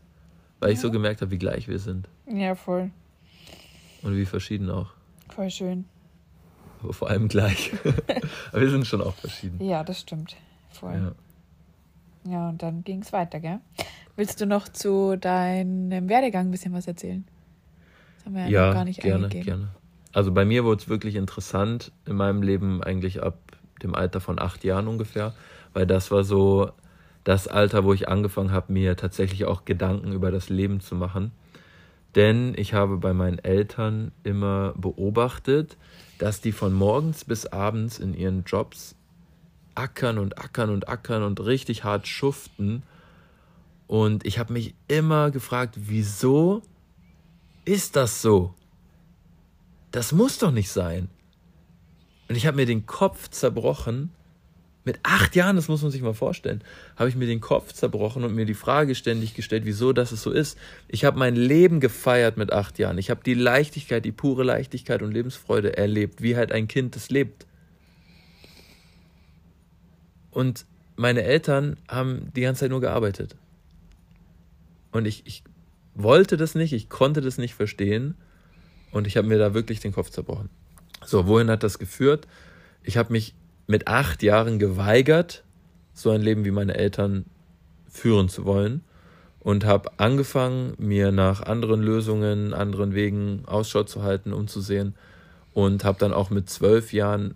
Weil 0.60 0.70
ja. 0.70 0.74
ich 0.74 0.80
so 0.80 0.90
gemerkt 0.90 1.20
habe, 1.20 1.30
wie 1.30 1.38
gleich 1.38 1.68
wir 1.68 1.78
sind. 1.78 2.08
Ja, 2.26 2.54
voll. 2.54 2.90
Und 4.02 4.16
wie 4.16 4.26
verschieden 4.26 4.70
auch. 4.70 4.92
Voll 5.28 5.50
schön. 5.50 5.84
Aber 6.82 6.92
vor 6.92 7.10
allem 7.10 7.28
gleich. 7.28 7.72
aber 8.50 8.60
wir 8.60 8.70
sind 8.70 8.86
schon 8.86 9.02
auch 9.02 9.14
verschieden. 9.14 9.62
Ja, 9.64 9.84
das 9.84 10.00
stimmt. 10.00 10.36
Voll. 10.70 10.94
Ja. 10.94 11.12
Ja, 12.24 12.48
und 12.48 12.62
dann 12.62 12.84
ging 12.84 13.02
es 13.02 13.12
weiter, 13.12 13.40
gell? 13.40 13.58
Willst 14.16 14.40
du 14.40 14.46
noch 14.46 14.68
zu 14.68 15.16
deinem 15.16 16.08
Werdegang 16.08 16.48
ein 16.48 16.50
bisschen 16.50 16.72
was 16.72 16.86
erzählen? 16.86 17.24
Das 18.16 18.26
haben 18.26 18.34
wir 18.34 18.42
ja, 18.42 18.48
ja 18.48 18.66
noch 18.66 18.74
gar 18.74 18.84
nicht 18.84 19.00
gerne, 19.00 19.24
eingegeben. 19.24 19.44
gerne. 19.44 19.68
Also 20.12 20.32
bei 20.32 20.44
mir 20.44 20.64
wurde 20.64 20.82
es 20.82 20.88
wirklich 20.88 21.16
interessant 21.16 21.92
in 22.06 22.16
meinem 22.16 22.42
Leben 22.42 22.82
eigentlich 22.82 23.22
ab 23.22 23.38
dem 23.82 23.94
Alter 23.94 24.20
von 24.20 24.38
acht 24.38 24.64
Jahren 24.64 24.86
ungefähr, 24.86 25.32
weil 25.72 25.86
das 25.86 26.10
war 26.10 26.24
so 26.24 26.70
das 27.24 27.48
Alter, 27.48 27.84
wo 27.84 27.92
ich 27.92 28.08
angefangen 28.08 28.50
habe, 28.50 28.72
mir 28.72 28.96
tatsächlich 28.96 29.44
auch 29.44 29.64
Gedanken 29.64 30.12
über 30.12 30.30
das 30.30 30.48
Leben 30.48 30.80
zu 30.80 30.94
machen. 30.94 31.32
Denn 32.14 32.52
ich 32.56 32.74
habe 32.74 32.98
bei 32.98 33.14
meinen 33.14 33.38
Eltern 33.38 34.12
immer 34.22 34.74
beobachtet, 34.76 35.78
dass 36.18 36.40
die 36.40 36.52
von 36.52 36.72
morgens 36.72 37.24
bis 37.24 37.46
abends 37.46 37.98
in 37.98 38.14
ihren 38.14 38.44
Jobs 38.44 38.94
ackern 39.74 40.18
und 40.18 40.38
ackern 40.38 40.68
und 40.70 40.88
ackern 40.88 41.22
und 41.22 41.40
richtig 41.40 41.84
hart 41.84 42.06
schuften. 42.06 42.82
Und 43.92 44.24
ich 44.24 44.38
habe 44.38 44.54
mich 44.54 44.74
immer 44.88 45.30
gefragt, 45.30 45.74
wieso 45.76 46.62
ist 47.66 47.94
das 47.94 48.22
so? 48.22 48.54
Das 49.90 50.12
muss 50.12 50.38
doch 50.38 50.50
nicht 50.50 50.70
sein. 50.70 51.10
Und 52.26 52.36
ich 52.36 52.46
habe 52.46 52.56
mir 52.56 52.64
den 52.64 52.86
Kopf 52.86 53.28
zerbrochen. 53.28 54.10
Mit 54.86 54.98
acht 55.02 55.36
Jahren, 55.36 55.56
das 55.56 55.68
muss 55.68 55.82
man 55.82 55.90
sich 55.90 56.00
mal 56.00 56.14
vorstellen, 56.14 56.64
habe 56.96 57.10
ich 57.10 57.16
mir 57.16 57.26
den 57.26 57.42
Kopf 57.42 57.74
zerbrochen 57.74 58.24
und 58.24 58.34
mir 58.34 58.46
die 58.46 58.54
Frage 58.54 58.94
ständig 58.94 59.34
gestellt, 59.34 59.66
wieso 59.66 59.92
das 59.92 60.08
so 60.08 60.30
ist. 60.30 60.56
Ich 60.88 61.04
habe 61.04 61.18
mein 61.18 61.36
Leben 61.36 61.78
gefeiert 61.78 62.38
mit 62.38 62.50
acht 62.50 62.78
Jahren. 62.78 62.96
Ich 62.96 63.10
habe 63.10 63.20
die 63.22 63.34
Leichtigkeit, 63.34 64.06
die 64.06 64.12
pure 64.12 64.42
Leichtigkeit 64.42 65.02
und 65.02 65.12
Lebensfreude 65.12 65.76
erlebt, 65.76 66.22
wie 66.22 66.34
halt 66.34 66.50
ein 66.50 66.66
Kind 66.66 66.96
das 66.96 67.10
lebt. 67.10 67.44
Und 70.30 70.64
meine 70.96 71.24
Eltern 71.24 71.76
haben 71.88 72.32
die 72.34 72.40
ganze 72.40 72.60
Zeit 72.60 72.70
nur 72.70 72.80
gearbeitet. 72.80 73.36
Und 74.92 75.06
ich, 75.06 75.26
ich 75.26 75.42
wollte 75.94 76.36
das 76.36 76.54
nicht, 76.54 76.72
ich 76.72 76.88
konnte 76.88 77.20
das 77.20 77.38
nicht 77.38 77.54
verstehen. 77.54 78.14
Und 78.92 79.06
ich 79.06 79.16
habe 79.16 79.26
mir 79.26 79.38
da 79.38 79.54
wirklich 79.54 79.80
den 79.80 79.92
Kopf 79.92 80.10
zerbrochen. 80.10 80.50
So, 81.04 81.26
wohin 81.26 81.50
hat 81.50 81.62
das 81.62 81.78
geführt? 81.78 82.28
Ich 82.82 82.96
habe 82.96 83.12
mich 83.12 83.34
mit 83.66 83.88
acht 83.88 84.22
Jahren 84.22 84.58
geweigert, 84.58 85.44
so 85.94 86.10
ein 86.10 86.20
Leben 86.20 86.44
wie 86.44 86.50
meine 86.50 86.74
Eltern 86.74 87.24
führen 87.88 88.28
zu 88.28 88.44
wollen. 88.44 88.84
Und 89.40 89.64
habe 89.64 89.90
angefangen, 89.98 90.74
mir 90.78 91.10
nach 91.10 91.42
anderen 91.42 91.82
Lösungen, 91.82 92.54
anderen 92.54 92.94
Wegen 92.94 93.42
Ausschau 93.46 93.82
zu 93.82 94.02
halten, 94.02 94.32
umzusehen. 94.32 94.94
Und 95.52 95.84
habe 95.84 95.98
dann 95.98 96.12
auch 96.12 96.30
mit 96.30 96.48
zwölf 96.48 96.92
Jahren 96.92 97.34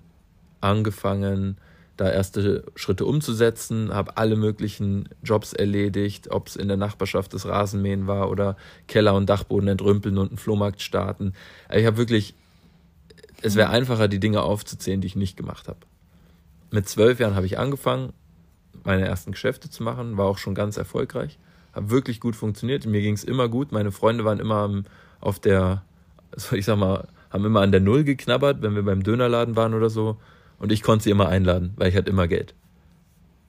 angefangen, 0.60 1.58
da 1.96 2.10
erste 2.10 2.64
Schritte 2.74 3.06
umzusetzen, 3.06 3.92
habe 3.92 4.16
alle 4.16 4.36
möglichen 4.36 5.08
Jobs 5.22 5.52
erledigt, 5.52 6.30
ob 6.30 6.48
es 6.48 6.56
in 6.56 6.68
der 6.68 6.76
Nachbarschaft 6.76 7.32
das 7.32 7.46
Rasenmähen 7.46 8.06
war 8.06 8.30
oder 8.30 8.56
Keller 8.86 9.14
und 9.14 9.28
Dachboden 9.30 9.68
entrümpeln 9.68 10.18
und 10.18 10.28
einen 10.28 10.38
Flohmarkt 10.38 10.82
starten. 10.82 11.32
Also 11.68 11.80
ich 11.80 11.86
habe 11.86 11.96
wirklich, 11.96 12.34
es 13.40 13.56
wäre 13.56 13.70
einfacher, 13.70 14.08
die 14.08 14.20
Dinge 14.20 14.42
aufzuzählen, 14.42 15.00
die 15.00 15.06
ich 15.06 15.16
nicht 15.16 15.36
gemacht 15.36 15.68
habe. 15.68 15.78
Mit 16.70 16.88
zwölf 16.88 17.18
Jahren 17.18 17.34
habe 17.34 17.46
ich 17.46 17.58
angefangen, 17.58 18.12
meine 18.84 19.06
ersten 19.06 19.32
Geschäfte 19.32 19.70
zu 19.70 19.82
machen, 19.82 20.18
war 20.18 20.26
auch 20.26 20.38
schon 20.38 20.54
ganz 20.54 20.76
erfolgreich, 20.76 21.38
habe 21.72 21.90
wirklich 21.90 22.20
gut 22.20 22.36
funktioniert, 22.36 22.84
mir 22.84 23.00
ging 23.00 23.14
es 23.14 23.24
immer 23.24 23.48
gut, 23.48 23.72
meine 23.72 23.90
Freunde 23.90 24.24
waren 24.24 24.38
immer 24.38 24.82
auf 25.20 25.38
der, 25.38 25.82
ich 26.52 26.66
sag 26.66 26.78
mal, 26.78 27.08
haben 27.30 27.44
immer 27.44 27.62
an 27.62 27.72
der 27.72 27.80
Null 27.80 28.04
geknabbert, 28.04 28.60
wenn 28.60 28.74
wir 28.74 28.82
beim 28.82 29.02
Dönerladen 29.02 29.56
waren 29.56 29.72
oder 29.72 29.88
so 29.88 30.18
und 30.58 30.72
ich 30.72 30.82
konnte 30.82 31.04
sie 31.04 31.10
immer 31.10 31.28
einladen, 31.28 31.72
weil 31.76 31.88
ich 31.88 31.96
hatte 31.96 32.10
immer 32.10 32.28
Geld. 32.28 32.54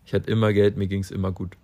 Ich 0.05 0.13
hatte 0.13 0.29
immer 0.29 0.53
Geld, 0.53 0.77
mir 0.77 0.87
ging 0.87 1.01
es 1.01 1.11
immer 1.11 1.31
gut. 1.31 1.57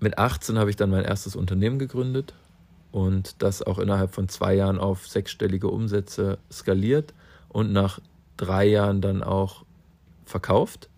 Mit 0.00 0.18
18 0.18 0.58
habe 0.58 0.70
ich 0.70 0.76
dann 0.76 0.90
mein 0.90 1.04
erstes 1.04 1.36
Unternehmen 1.36 1.78
gegründet 1.78 2.34
und 2.90 3.42
das 3.42 3.62
auch 3.62 3.78
innerhalb 3.78 4.14
von 4.14 4.28
zwei 4.28 4.54
Jahren 4.54 4.78
auf 4.78 5.06
sechsstellige 5.06 5.68
Umsätze 5.68 6.38
skaliert 6.50 7.14
und 7.48 7.72
nach 7.72 8.00
drei 8.36 8.66
Jahren 8.66 9.00
dann 9.00 9.22
auch 9.22 9.64
verkauft. 10.24 10.88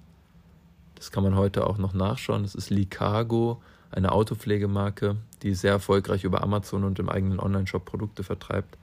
Das 0.95 1.11
kann 1.11 1.23
man 1.23 1.37
heute 1.37 1.67
auch 1.67 1.79
noch 1.79 1.93
nachschauen. 1.93 2.43
Das 2.43 2.55
ist 2.55 2.71
Licargo, 2.71 3.61
eine 3.91 4.13
Autopflegemarke, 4.13 5.17
die 5.43 5.55
sehr 5.55 5.73
erfolgreich 5.73 6.25
über 6.25 6.43
Amazon 6.43 6.85
und 6.85 6.99
im 6.99 7.09
eigenen 7.09 7.39
Online-Shop 7.39 7.85
Produkte 7.85 8.25
vertreibt. 8.25 8.77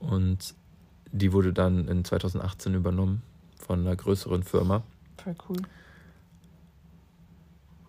Und 0.00 0.54
die 1.12 1.32
wurde 1.32 1.52
dann 1.52 1.88
in 1.88 2.04
2018 2.04 2.74
übernommen 2.74 3.22
von 3.58 3.80
einer 3.80 3.96
größeren 3.96 4.42
Firma. 4.42 4.82
Voll 5.22 5.34
cool. 5.48 5.58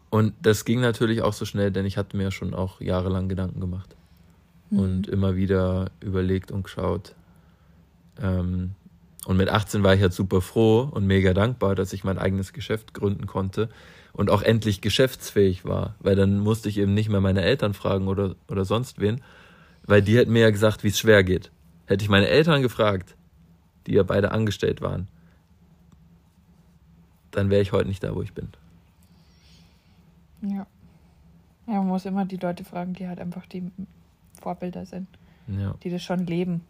Und 0.10 0.34
das 0.41 0.65
ging 0.65 0.82
natürlich 0.82 1.21
auch 1.21 1.34
so 1.34 1.45
schnell, 1.45 1.71
denn 1.71 1.86
ich 1.86 1.97
hatte 1.97 2.17
mir 2.17 2.32
schon 2.32 2.53
auch 2.53 2.82
jahrelang 2.82 3.29
Gedanken 3.29 3.60
gemacht 3.60 3.95
mhm. 4.71 4.79
und 4.79 5.08
immer 5.08 5.36
wieder 5.36 5.91
überlegt 5.99 6.51
und 6.51 6.63
geschaut, 6.63 7.15
ähm, 8.21 8.71
Und 9.25 9.38
mit 9.38 9.49
18 9.49 9.84
war 9.84 9.93
ich 9.93 10.01
halt 10.01 10.13
super 10.13 10.41
froh 10.41 10.89
und 10.91 11.05
mega 11.05 11.34
dankbar, 11.34 11.75
dass 11.75 11.93
ich 11.93 12.03
mein 12.03 12.17
eigenes 12.17 12.53
Geschäft 12.53 12.93
gründen 12.93 13.27
konnte 13.27 13.69
und 14.13 14.29
auch 14.29 14.41
endlich 14.41 14.82
geschäftsfähig 14.82 15.65
war, 15.65 15.95
weil 15.99 16.15
dann 16.15 16.39
musste 16.39 16.69
ich 16.69 16.77
eben 16.77 16.93
nicht 16.93 17.10
mehr 17.10 17.21
meine 17.21 17.41
Eltern 17.41 17.73
fragen 17.73 18.08
oder, 18.08 18.36
oder 18.47 18.65
sonst 18.65 18.99
wen, 18.99 19.21
weil 19.86 20.01
die 20.01 20.17
hätten 20.17 20.32
mir 20.32 20.41
ja 20.41 20.49
gesagt, 20.49 20.84
wie 20.84 20.88
es 20.88 20.99
schwer 20.99 21.23
geht. 21.23 21.51
Hätte 21.89 22.04
ich 22.04 22.10
meine 22.10 22.28
Eltern 22.28 22.62
gefragt, 22.62 23.15
die 23.88 23.93
ja 23.93 24.04
beide 24.04 24.32
angestellt 24.32 24.80
waren, 24.80 25.08
dann 27.32 27.49
wäre 27.49 27.63
ich 27.63 27.71
heute 27.71 27.88
nicht 27.88 28.04
da, 28.04 28.13
wo 28.13 28.21
ich 28.21 28.32
bin. 28.32 28.47
Ja. 30.43 30.67
Ja, 31.65 31.73
man 31.73 31.88
muss 31.88 32.06
immer 32.06 32.25
die 32.25 32.38
Leute 32.38 32.63
fragen, 32.63 32.93
die 32.93 33.08
halt 33.08 33.19
einfach 33.19 33.47
die 33.47 33.71
Vorbilder 34.39 34.86
sind. 34.86 35.08
Ja. 35.47 35.73
Die 35.82 35.89
das 35.89 36.04
schon 36.04 36.28
leben. 36.28 36.62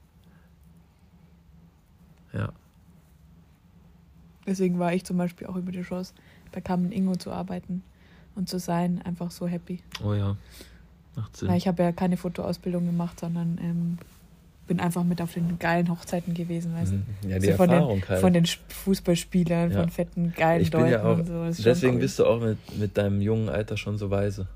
Ja. 2.31 2.53
Deswegen 4.47 4.79
war 4.79 4.93
ich 4.93 5.03
zum 5.03 5.17
Beispiel 5.17 5.47
auch 5.47 5.57
über 5.57 5.73
die 5.73 5.81
Chance, 5.81 6.13
bei 6.53 6.61
Carmen 6.61 6.93
Ingo 6.93 7.17
zu 7.17 7.31
arbeiten 7.31 7.83
und 8.35 8.47
zu 8.47 8.57
sein, 8.57 9.01
einfach 9.01 9.31
so 9.31 9.47
happy. 9.47 9.83
Oh 10.01 10.13
ja, 10.13 10.37
macht 11.17 11.35
Sinn. 11.35 11.49
Weil 11.49 11.57
ich 11.57 11.67
habe 11.67 11.83
ja 11.83 11.91
keine 11.91 12.15
Fotoausbildung 12.15 12.85
gemacht, 12.85 13.19
sondern 13.19 13.57
ähm, 13.61 13.97
bin 14.69 14.79
einfach 14.79 15.03
mit 15.03 15.21
auf 15.21 15.33
den 15.33 15.59
geilen 15.59 15.89
Hochzeiten 15.89 16.33
gewesen, 16.33 16.73
weißt 16.73 16.93
mhm. 16.93 17.03
Ja, 17.27 17.39
die 17.39 17.47
so 17.47 17.53
von 17.53 17.69
Erfahrung 17.69 17.99
den, 17.99 18.09
halt. 18.09 18.21
Von 18.21 18.33
den 18.33 18.45
Fußballspielern, 18.45 19.71
ja. 19.71 19.81
von 19.81 19.89
fetten, 19.89 20.33
geilen 20.37 20.61
ich 20.61 20.71
bin 20.71 20.81
Leuten 20.81 20.93
ja 20.93 21.03
auch, 21.03 21.17
und 21.17 21.53
so. 21.53 21.63
deswegen 21.63 21.95
cool. 21.95 21.99
bist 21.99 22.19
du 22.19 22.25
auch 22.25 22.39
mit, 22.39 22.57
mit 22.77 22.97
deinem 22.97 23.19
jungen 23.19 23.49
Alter 23.49 23.75
schon 23.75 23.97
so 23.97 24.09
weise. 24.09 24.47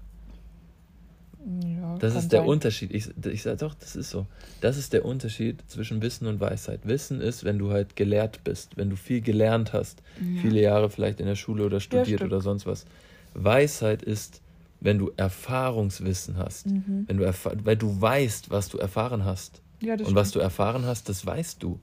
Ja, 1.61 1.97
das 1.97 2.15
ist 2.15 2.31
der 2.31 2.41
sein. 2.41 2.49
Unterschied. 2.49 2.93
Ich, 2.93 3.09
ich 3.25 3.41
sage 3.41 3.57
doch, 3.57 3.73
das 3.73 3.97
ist 3.97 4.11
so. 4.11 4.27
Das 4.61 4.77
ist 4.77 4.93
der 4.93 5.03
Unterschied 5.03 5.61
zwischen 5.67 6.01
Wissen 6.01 6.27
und 6.27 6.39
Weisheit. 6.39 6.81
Wissen 6.83 7.19
ist, 7.19 7.43
wenn 7.43 7.57
du 7.57 7.71
halt 7.71 7.97
gelehrt 7.97 8.43
bist, 8.45 8.77
wenn 8.77 8.89
du 8.89 8.95
viel 8.95 9.19
gelernt 9.19 9.73
hast, 9.73 10.01
ja. 10.19 10.41
viele 10.41 10.61
Jahre 10.61 10.89
vielleicht 10.89 11.19
in 11.19 11.25
der 11.25 11.35
Schule 11.35 11.65
oder 11.65 11.81
studiert 11.81 12.21
ja, 12.21 12.27
oder 12.27 12.39
sonst 12.39 12.65
was. 12.65 12.85
Weisheit 13.33 14.03
ist, 14.03 14.41
wenn 14.79 14.99
du 14.99 15.11
Erfahrungswissen 15.17 16.37
hast, 16.37 16.67
mhm. 16.67 17.05
wenn 17.07 17.17
du 17.17 17.33
weil 17.63 17.77
du 17.77 17.99
weißt, 17.99 18.51
was 18.51 18.69
du 18.69 18.77
erfahren 18.77 19.25
hast. 19.25 19.62
Ja, 19.83 19.93
und 19.93 20.01
stimmt. 20.01 20.15
was 20.15 20.31
du 20.31 20.39
erfahren 20.39 20.85
hast, 20.85 21.09
das 21.09 21.25
weißt 21.25 21.61
du. 21.61 21.79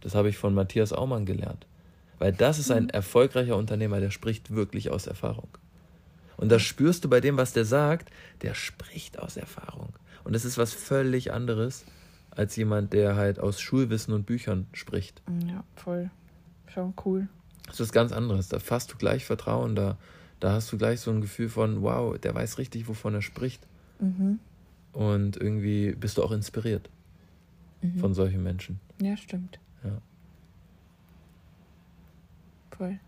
Das 0.00 0.14
habe 0.14 0.28
ich 0.28 0.38
von 0.38 0.54
Matthias 0.54 0.92
Aumann 0.92 1.26
gelernt. 1.26 1.66
Weil 2.18 2.32
das 2.32 2.58
ist 2.58 2.70
ein 2.70 2.84
mhm. 2.84 2.90
erfolgreicher 2.90 3.56
Unternehmer, 3.56 3.98
der 4.00 4.10
spricht 4.10 4.54
wirklich 4.54 4.90
aus 4.90 5.06
Erfahrung. 5.06 5.48
Und 6.36 6.50
das 6.50 6.62
spürst 6.62 7.04
du 7.04 7.10
bei 7.10 7.20
dem, 7.20 7.36
was 7.36 7.52
der 7.52 7.64
sagt, 7.64 8.10
der 8.42 8.54
spricht 8.54 9.18
aus 9.18 9.36
Erfahrung. 9.36 9.92
Und 10.22 10.34
das 10.34 10.44
ist 10.44 10.58
was 10.58 10.72
völlig 10.72 11.32
anderes 11.32 11.84
als 12.30 12.54
jemand, 12.56 12.92
der 12.92 13.16
halt 13.16 13.40
aus 13.40 13.60
Schulwissen 13.60 14.14
und 14.14 14.26
Büchern 14.26 14.66
spricht. 14.72 15.20
Ja, 15.46 15.64
voll. 15.74 16.10
Schon 16.72 16.94
cool. 17.04 17.28
Das 17.66 17.74
ist 17.74 17.80
was 17.80 17.92
ganz 17.92 18.12
anderes. 18.12 18.48
Da 18.48 18.58
fasst 18.58 18.92
du 18.92 18.96
gleich 18.96 19.24
Vertrauen, 19.24 19.74
da, 19.74 19.98
da 20.38 20.52
hast 20.52 20.72
du 20.72 20.78
gleich 20.78 21.00
so 21.00 21.10
ein 21.10 21.20
Gefühl 21.20 21.48
von, 21.48 21.82
wow, 21.82 22.16
der 22.16 22.34
weiß 22.34 22.58
richtig, 22.58 22.86
wovon 22.86 23.14
er 23.14 23.22
spricht. 23.22 23.66
Mhm. 23.98 24.38
Und 24.92 25.36
irgendwie 25.36 25.94
bist 25.94 26.16
du 26.16 26.22
auch 26.22 26.32
inspiriert 26.32 26.88
mhm. 27.82 27.98
von 27.98 28.14
solchen 28.14 28.42
Menschen. 28.42 28.80
Ja, 29.00 29.16
stimmt. 29.16 29.58
Ja. 29.84 30.00
Voll. 32.76 32.98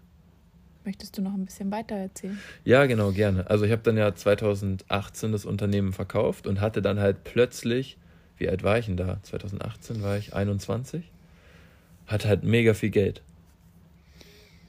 Möchtest 0.85 1.17
du 1.17 1.23
noch 1.23 1.35
ein 1.35 1.45
bisschen 1.45 1.71
weiter 1.71 1.95
erzählen? 1.95 2.39
Ja, 2.65 2.87
genau, 2.87 3.13
gerne. 3.13 3.49
Also 3.49 3.65
ich 3.65 3.71
habe 3.71 3.83
dann 3.83 3.97
ja 3.97 4.15
2018 4.15 5.31
das 5.31 5.45
Unternehmen 5.45 5.93
verkauft 5.93 6.47
und 6.47 6.61
hatte 6.61 6.83
dann 6.83 6.99
halt 6.99 7.23
plötzlich, 7.23 7.99
wie 8.37 8.49
alt 8.49 8.65
war 8.65 8.79
ich 8.79 8.87
denn 8.87 8.97
da? 8.97 9.23
2018 9.23 10.03
war 10.03 10.17
ich 10.17 10.35
21, 10.35 11.09
hatte 12.07 12.29
halt 12.29 12.43
mega 12.43 12.75
viel 12.75 12.91
Geld 12.91 13.23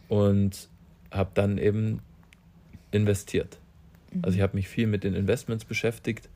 und 0.07 0.69
habe 1.09 1.31
dann 1.33 1.57
eben 1.57 1.99
investiert. 2.91 3.57
Mhm. 4.11 4.21
Also 4.23 4.35
ich 4.35 4.41
habe 4.43 4.55
mich 4.55 4.67
viel 4.67 4.85
mit 4.85 5.03
den 5.03 5.15
Investments 5.15 5.65
beschäftigt 5.65 6.29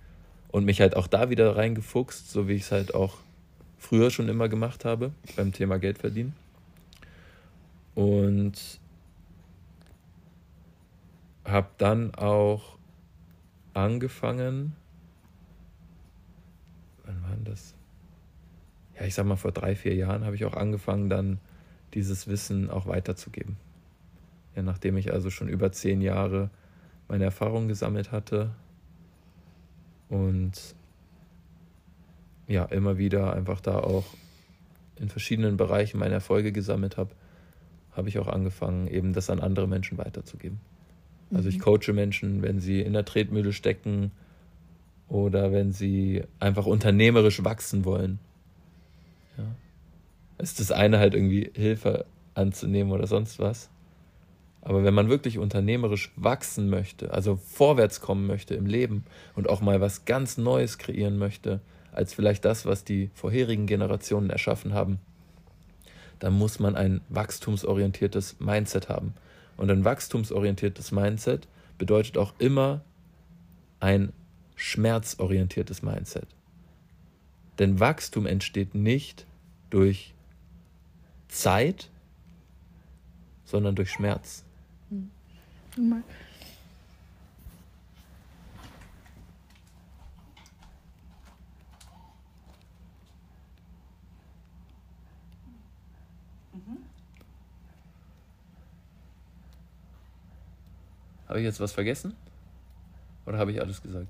und 0.49 0.65
mich 0.65 0.81
halt 0.81 0.95
auch 0.95 1.05
da 1.05 1.29
wieder 1.29 1.55
reingefuchst, 1.55 2.31
so 2.31 2.47
wie 2.47 2.53
ich 2.53 2.63
es 2.63 2.71
halt 2.71 2.95
auch 2.95 3.17
früher 3.77 4.11
schon 4.11 4.29
immer 4.29 4.49
gemacht 4.49 4.85
habe 4.85 5.11
beim 5.35 5.53
Thema 5.53 5.77
Geld 5.79 5.97
verdienen. 5.99 6.33
Und 7.95 8.79
habe 11.45 11.69
dann 11.77 12.13
auch 12.15 12.77
angefangen, 13.73 14.75
wann 17.05 17.21
war 17.23 17.37
das? 17.45 17.73
Ja, 18.99 19.05
ich 19.05 19.15
sag 19.15 19.25
mal, 19.25 19.35
vor 19.35 19.51
drei, 19.51 19.75
vier 19.75 19.95
Jahren 19.95 20.25
habe 20.25 20.35
ich 20.35 20.45
auch 20.45 20.55
angefangen, 20.55 21.09
dann 21.09 21.39
dieses 21.93 22.27
Wissen 22.27 22.69
auch 22.69 22.87
weiterzugeben. 22.87 23.57
Ja, 24.55 24.63
nachdem 24.63 24.97
ich 24.97 25.13
also 25.13 25.29
schon 25.29 25.47
über 25.47 25.71
zehn 25.71 26.01
Jahre 26.01 26.49
meine 27.07 27.23
Erfahrungen 27.23 27.67
gesammelt 27.67 28.11
hatte 28.11 28.51
und 30.09 30.75
ja, 32.47 32.65
immer 32.65 32.97
wieder 32.97 33.33
einfach 33.33 33.61
da 33.61 33.79
auch 33.79 34.05
in 34.95 35.09
verschiedenen 35.09 35.57
Bereichen 35.57 35.99
meine 35.99 36.15
Erfolge 36.15 36.51
gesammelt 36.51 36.97
habe, 36.97 37.11
habe 37.91 38.09
ich 38.09 38.19
auch 38.19 38.27
angefangen, 38.27 38.87
eben 38.87 39.13
das 39.13 39.29
an 39.29 39.39
andere 39.39 39.67
Menschen 39.67 39.97
weiterzugeben. 39.97 40.59
Also 41.33 41.49
ich 41.49 41.57
mhm. 41.57 41.61
coache 41.61 41.93
Menschen, 41.93 42.41
wenn 42.41 42.59
sie 42.59 42.81
in 42.81 42.93
der 42.93 43.05
Tretmühle 43.05 43.53
stecken 43.53 44.11
oder 45.09 45.51
wenn 45.51 45.71
sie 45.71 46.23
einfach 46.39 46.65
unternehmerisch 46.65 47.43
wachsen 47.43 47.85
wollen. 47.85 48.19
Ja. 49.37 49.43
Ist 50.37 50.59
das 50.59 50.71
eine 50.71 50.99
halt 50.99 51.13
irgendwie 51.13 51.51
Hilfe 51.53 52.05
anzunehmen 52.33 52.91
oder 52.91 53.07
sonst 53.07 53.39
was. 53.39 53.69
Aber 54.61 54.83
wenn 54.83 54.93
man 54.93 55.09
wirklich 55.09 55.37
unternehmerisch 55.37 56.11
wachsen 56.15 56.69
möchte, 56.69 57.13
also 57.13 57.37
vorwärts 57.37 58.01
kommen 58.01 58.27
möchte 58.27 58.53
im 58.53 58.65
Leben 58.65 59.05
und 59.35 59.49
auch 59.49 59.61
mal 59.61 59.79
was 59.81 60.05
ganz 60.05 60.37
Neues 60.37 60.77
kreieren 60.77 61.17
möchte, 61.17 61.61
als 61.97 62.13
vielleicht 62.13 62.45
das, 62.45 62.67
was 62.67 62.83
die 62.83 63.09
vorherigen 63.15 63.65
Generationen 63.65 64.29
erschaffen 64.29 64.71
haben, 64.75 64.99
dann 66.19 66.33
muss 66.33 66.59
man 66.59 66.75
ein 66.75 67.01
wachstumsorientiertes 67.09 68.39
Mindset 68.39 68.87
haben. 68.87 69.15
Und 69.57 69.71
ein 69.71 69.83
wachstumsorientiertes 69.83 70.91
Mindset 70.91 71.47
bedeutet 71.79 72.19
auch 72.19 72.33
immer 72.37 72.81
ein 73.79 74.13
schmerzorientiertes 74.55 75.81
Mindset. 75.81 76.27
Denn 77.57 77.79
Wachstum 77.79 78.27
entsteht 78.27 78.75
nicht 78.75 79.25
durch 79.71 80.13
Zeit, 81.29 81.89
sondern 83.43 83.75
durch 83.75 83.89
Schmerz. 83.89 84.43
Mhm. 84.91 86.03
Habe 101.37 101.43
ich 101.43 101.49
jetzt 101.49 101.59
was 101.59 101.71
vergessen? 101.71 102.15
Oder 103.27 103.37
habe 103.37 103.51
ich 103.51 103.61
alles 103.61 103.79
gesagt? 103.79 104.07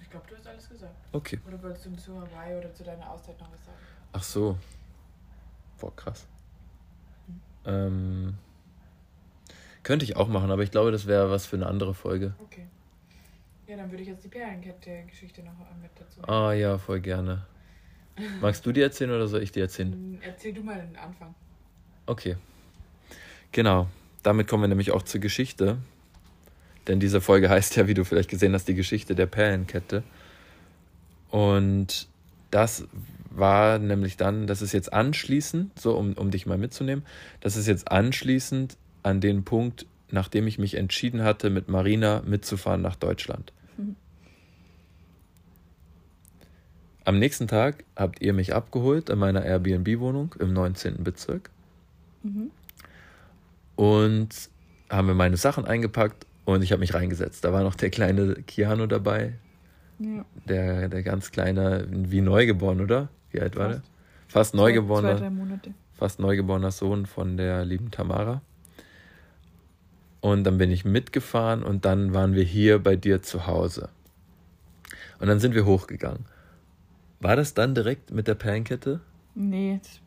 Ich 0.00 0.08
glaube, 0.08 0.26
du 0.28 0.36
hast 0.36 0.46
alles 0.46 0.68
gesagt. 0.68 0.94
Okay. 1.10 1.40
Oder 1.44 1.60
wolltest 1.60 1.86
du 1.86 1.96
zu 1.96 2.20
Hawaii 2.20 2.56
oder 2.56 2.72
zu 2.72 2.84
deiner 2.84 3.10
Auszeit 3.10 3.40
noch 3.40 3.50
was 3.50 3.64
sagen? 3.64 3.78
Ach 4.12 4.22
so. 4.22 4.58
Boah, 5.80 5.96
krass. 5.96 6.28
Hm. 7.26 7.40
Ähm, 7.64 8.34
könnte 9.82 10.04
ich 10.04 10.14
auch 10.14 10.28
machen, 10.28 10.52
aber 10.52 10.62
ich 10.62 10.70
glaube, 10.70 10.92
das 10.92 11.08
wäre 11.08 11.28
was 11.28 11.46
für 11.46 11.56
eine 11.56 11.66
andere 11.66 11.94
Folge. 11.94 12.32
Okay. 12.38 12.68
Ja, 13.66 13.76
dann 13.76 13.90
würde 13.90 14.04
ich 14.04 14.08
jetzt 14.08 14.22
die 14.22 14.28
Perlenkette-Geschichte 14.28 15.42
noch 15.42 15.58
mit 15.82 15.90
dazu. 15.98 16.22
Ah 16.28 16.52
ja, 16.52 16.78
voll 16.78 17.00
gerne. 17.00 17.44
Magst 18.40 18.64
du 18.64 18.70
die 18.70 18.82
erzählen 18.82 19.10
oder 19.10 19.26
soll 19.26 19.42
ich 19.42 19.50
die 19.50 19.62
erzählen? 19.62 19.92
Hm, 19.92 20.20
erzähl 20.22 20.52
du 20.54 20.62
mal 20.62 20.80
den 20.80 20.94
Anfang. 20.94 21.34
Okay. 22.06 22.36
Genau, 23.56 23.88
damit 24.22 24.48
kommen 24.48 24.64
wir 24.64 24.68
nämlich 24.68 24.90
auch 24.90 25.00
zur 25.00 25.22
Geschichte. 25.22 25.78
Denn 26.86 27.00
diese 27.00 27.22
Folge 27.22 27.48
heißt 27.48 27.74
ja, 27.76 27.88
wie 27.88 27.94
du 27.94 28.04
vielleicht 28.04 28.28
gesehen 28.28 28.52
hast, 28.52 28.68
die 28.68 28.74
Geschichte 28.74 29.14
der 29.14 29.24
Perlenkette. 29.24 30.02
Und 31.30 32.06
das 32.50 32.86
war 33.30 33.78
nämlich 33.78 34.18
dann, 34.18 34.46
das 34.46 34.60
ist 34.60 34.74
jetzt 34.74 34.92
anschließend, 34.92 35.80
so 35.80 35.96
um, 35.96 36.12
um 36.18 36.30
dich 36.30 36.44
mal 36.44 36.58
mitzunehmen, 36.58 37.02
das 37.40 37.56
ist 37.56 37.66
jetzt 37.66 37.90
anschließend 37.90 38.76
an 39.02 39.22
den 39.22 39.42
Punkt, 39.42 39.86
nachdem 40.10 40.46
ich 40.46 40.58
mich 40.58 40.74
entschieden 40.74 41.22
hatte, 41.22 41.48
mit 41.48 41.70
Marina 41.70 42.22
mitzufahren 42.26 42.82
nach 42.82 42.96
Deutschland. 42.96 43.54
Mhm. 43.78 43.96
Am 47.06 47.18
nächsten 47.18 47.48
Tag 47.48 47.84
habt 47.96 48.20
ihr 48.20 48.34
mich 48.34 48.54
abgeholt 48.54 49.08
in 49.08 49.18
meiner 49.18 49.46
Airbnb-Wohnung 49.46 50.34
im 50.40 50.52
19. 50.52 51.02
Bezirk. 51.04 51.48
Mhm 52.22 52.50
und 53.76 54.28
haben 54.90 55.08
wir 55.08 55.14
meine 55.14 55.36
Sachen 55.36 55.64
eingepackt 55.64 56.26
und 56.44 56.62
ich 56.62 56.72
habe 56.72 56.80
mich 56.80 56.94
reingesetzt. 56.94 57.44
Da 57.44 57.52
war 57.52 57.62
noch 57.62 57.74
der 57.74 57.90
kleine 57.90 58.34
Keanu 58.46 58.86
dabei. 58.86 59.34
Ja. 59.98 60.24
Der, 60.46 60.88
der 60.88 61.02
ganz 61.02 61.30
kleine, 61.30 61.86
wie 61.90 62.20
neugeboren, 62.20 62.80
oder? 62.80 63.08
Wie 63.30 63.40
alt 63.40 63.56
war 63.56 63.70
Fast. 63.70 63.82
der? 63.82 63.90
Fast 64.28 64.50
Zwei, 64.52 64.56
neugeborener, 64.58 65.14
drei 65.14 65.30
Monate. 65.30 65.74
fast 65.94 66.18
neugeborener 66.20 66.70
Sohn 66.70 67.06
von 67.06 67.36
der 67.36 67.64
lieben 67.64 67.90
Tamara. 67.90 68.42
Und 70.20 70.44
dann 70.44 70.58
bin 70.58 70.70
ich 70.70 70.84
mitgefahren 70.84 71.62
und 71.62 71.84
dann 71.84 72.12
waren 72.12 72.34
wir 72.34 72.42
hier 72.42 72.78
bei 72.78 72.96
dir 72.96 73.22
zu 73.22 73.46
Hause. 73.46 73.88
Und 75.18 75.28
dann 75.28 75.38
sind 75.40 75.54
wir 75.54 75.64
hochgegangen. 75.64 76.26
War 77.20 77.36
das 77.36 77.54
dann 77.54 77.74
direkt 77.74 78.10
mit 78.10 78.28
der 78.28 78.34
Perlenkette? 78.34 79.00
Nee, 79.34 79.74
jetzt- 79.74 80.00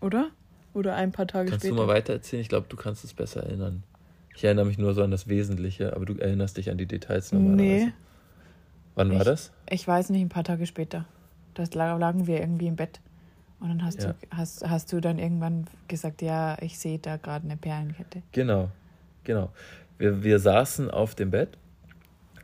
oder? 0.00 0.30
Oder 0.72 0.94
ein 0.94 1.12
paar 1.12 1.26
Tage 1.26 1.50
Kannst 1.50 1.64
später. 1.64 1.76
du 1.76 1.82
mal 1.82 1.88
weiter 1.88 2.12
erzählen? 2.14 2.42
Ich 2.42 2.48
glaube, 2.48 2.66
du 2.68 2.76
kannst 2.76 3.04
es 3.04 3.12
besser 3.14 3.42
erinnern. 3.42 3.82
Ich 4.36 4.44
erinnere 4.44 4.64
mich 4.66 4.78
nur 4.78 4.94
so 4.94 5.02
an 5.02 5.10
das 5.10 5.28
Wesentliche, 5.28 5.94
aber 5.94 6.04
du 6.06 6.14
erinnerst 6.14 6.56
dich 6.56 6.70
an 6.70 6.78
die 6.78 6.86
Details 6.86 7.32
normalerweise. 7.32 7.86
Nee, 7.86 7.92
Wann 8.94 9.10
war 9.10 9.18
Ich- 9.18 9.24
das? 9.24 9.52
ich 9.68 9.86
weiß 9.86 10.10
nicht, 10.10 10.20
ein 10.20 10.28
paar 10.28 10.44
Tage 10.44 10.66
später. 10.66 11.04
Da 11.54 11.64
lag- 11.74 11.98
lagen 11.98 12.26
wir 12.26 12.40
irgendwie 12.40 12.66
im 12.66 12.76
Bett. 12.76 13.00
Und 13.60 13.68
dann 13.68 13.84
hast, 13.84 14.02
Ja. 14.02 14.12
du, 14.14 14.36
hast, 14.36 14.68
hast 14.68 14.92
du 14.92 15.00
dann 15.00 15.18
irgendwann 15.18 15.66
gesagt, 15.88 16.22
ja, 16.22 16.56
ich 16.60 16.78
sehe 16.78 16.98
da 16.98 17.16
gerade 17.16 17.44
eine 17.44 17.56
Perlenkette. 17.56 18.22
Genau, 18.32 18.70
genau. 19.24 19.50
Wir, 19.98 20.22
wir 20.24 20.38
saßen 20.38 20.90
auf 20.90 21.14
dem 21.14 21.30
Bett 21.30 21.50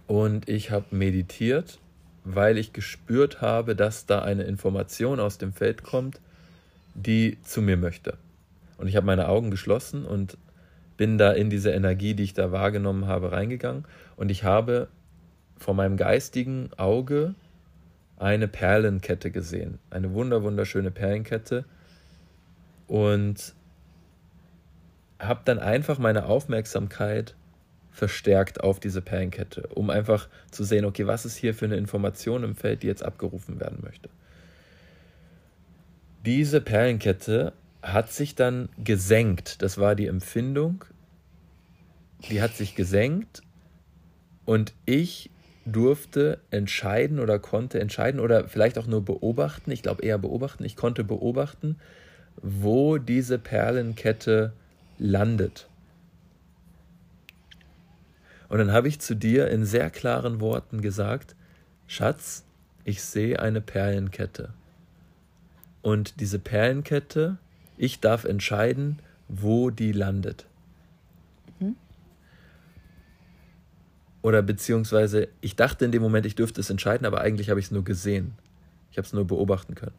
und 0.07 0.49
ich 0.49 0.71
habe 0.71 0.85
meditiert, 0.91 1.79
weil 2.25 2.59
ich 2.59 2.73
gespürt 2.73 3.41
habe, 3.41 3.75
dass 3.75 4.07
da 4.07 4.23
eine 4.23 4.43
Information 4.45 5.21
aus 5.21 5.39
dem 5.39 5.53
Feld 5.53 5.83
kommt, 5.83 6.21
die 6.97 7.39
zu 7.43 7.63
mir 7.63 7.77
möchte. 7.77 8.17
Und 8.79 8.89
ich 8.89 8.97
habe 8.97 9.07
meine 9.07 9.29
Augen 9.29 9.51
geschlossen 9.51 10.05
und 10.05 10.37
bin 10.97 11.19
da 11.19 11.33
in 11.33 11.51
diese 11.51 11.71
Energie, 11.71 12.15
die 12.15 12.25
ich 12.25 12.35
da 12.35 12.53
wahrgenommen 12.53 13.07
habe, 13.07 13.33
reingegangen. 13.33 13.85
Und 14.17 14.31
ich 14.31 14.45
habe 14.45 14.89
vor 15.59 15.75
meinem 15.75 15.97
geistigen 15.97 16.71
Auge 16.77 17.35
eine 18.19 18.49
Perlenkette 18.49 19.31
gesehen. 19.31 19.79
Eine 19.91 20.15
wunder, 20.15 20.43
wunderschöne 20.43 20.91
Perlenkette. 20.91 21.65
Und 22.87 23.55
habe 25.19 25.41
dann 25.45 25.59
einfach 25.59 25.99
meine 25.99 26.27
Aufmerksamkeit 26.27 27.35
verstärkt 27.91 28.63
auf 28.63 28.79
diese 28.79 29.01
Perlenkette, 29.01 29.69
um 29.69 29.89
einfach 29.89 30.29
zu 30.51 30.65
sehen, 30.65 30.85
okay, 30.85 31.07
was 31.07 31.25
ist 31.25 31.37
hier 31.37 31.55
für 31.55 31.65
eine 31.65 31.77
Information 31.77 32.45
im 32.45 32.55
Feld, 32.55 32.83
die 32.83 32.87
jetzt 32.87 33.03
abgerufen 33.03 33.59
werden 33.59 33.79
möchte. 33.83 34.11
Diese 36.27 36.61
Perlenkette 36.61 37.53
hat 37.83 38.13
sich 38.13 38.35
dann 38.35 38.69
gesenkt, 38.83 39.63
das 39.63 39.79
war 39.79 39.95
die 39.95 40.09
Empfindung, 40.09 40.85
die 42.29 42.43
hat 42.43 42.57
sich 42.57 42.75
gesenkt 42.75 43.43
und 44.45 44.75
ich 44.87 45.31
durfte 45.67 46.41
entscheiden 46.51 47.21
oder 47.21 47.39
konnte 47.39 47.79
entscheiden 47.79 48.19
oder 48.19 48.49
vielleicht 48.49 48.77
auch 48.77 48.89
nur 48.89 49.05
beobachten, 49.05 49.71
ich 49.71 49.83
glaube 49.83 50.03
eher 50.03 50.19
beobachten, 50.19 50.65
ich 50.65 50.75
konnte 50.75 51.05
beobachten, 51.05 51.77
wo 52.43 52.99
diese 52.99 53.39
Perlenkette 53.39 54.53
landet. 54.99 55.69
Und 58.49 58.59
dann 58.59 58.73
habe 58.73 58.89
ich 58.89 58.99
zu 58.99 59.15
dir 59.15 59.49
in 59.49 59.65
sehr 59.65 59.91
klaren 59.91 60.41
Worten 60.41 60.83
gesagt, 60.83 61.37
Schatz, 61.87 62.45
ich 62.83 63.03
sehe 63.03 63.39
eine 63.39 63.61
Perlenkette. 63.61 64.53
Und 65.87 66.19
diese 66.19 66.41
Perlenkette, 66.41 67.39
ich 67.77 68.01
darf 68.01 68.25
entscheiden, 68.25 68.99
wo 69.29 69.71
die 69.71 69.93
landet. 69.93 70.45
Oder 74.21 74.43
beziehungsweise, 74.43 75.29
ich 75.41 75.55
dachte 75.55 75.85
in 75.85 75.93
dem 75.93 76.03
Moment, 76.03 76.27
ich 76.27 76.35
dürfte 76.35 76.61
es 76.61 76.71
entscheiden, 76.71 77.07
aber 77.07 77.21
eigentlich 77.21 77.51
habe 77.51 77.61
ich 77.61 77.67
es 77.67 77.71
nur 77.71 77.85
gesehen. 77.85 78.33
Ich 78.91 78.99
habe 78.99 79.07
es 79.07 79.13
nur 79.13 79.29
beobachten 79.29 79.77
können. 79.77 79.95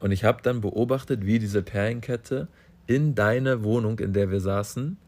Und 0.00 0.12
ich 0.12 0.22
habe 0.22 0.42
dann 0.42 0.60
beobachtet, 0.60 1.24
wie 1.24 1.38
diese 1.38 1.62
Perlenkette 1.62 2.48
in 2.86 3.14
deine 3.14 3.64
Wohnung, 3.64 3.98
in 4.00 4.12
der 4.12 4.30
wir 4.30 4.40
saßen, 4.40 4.98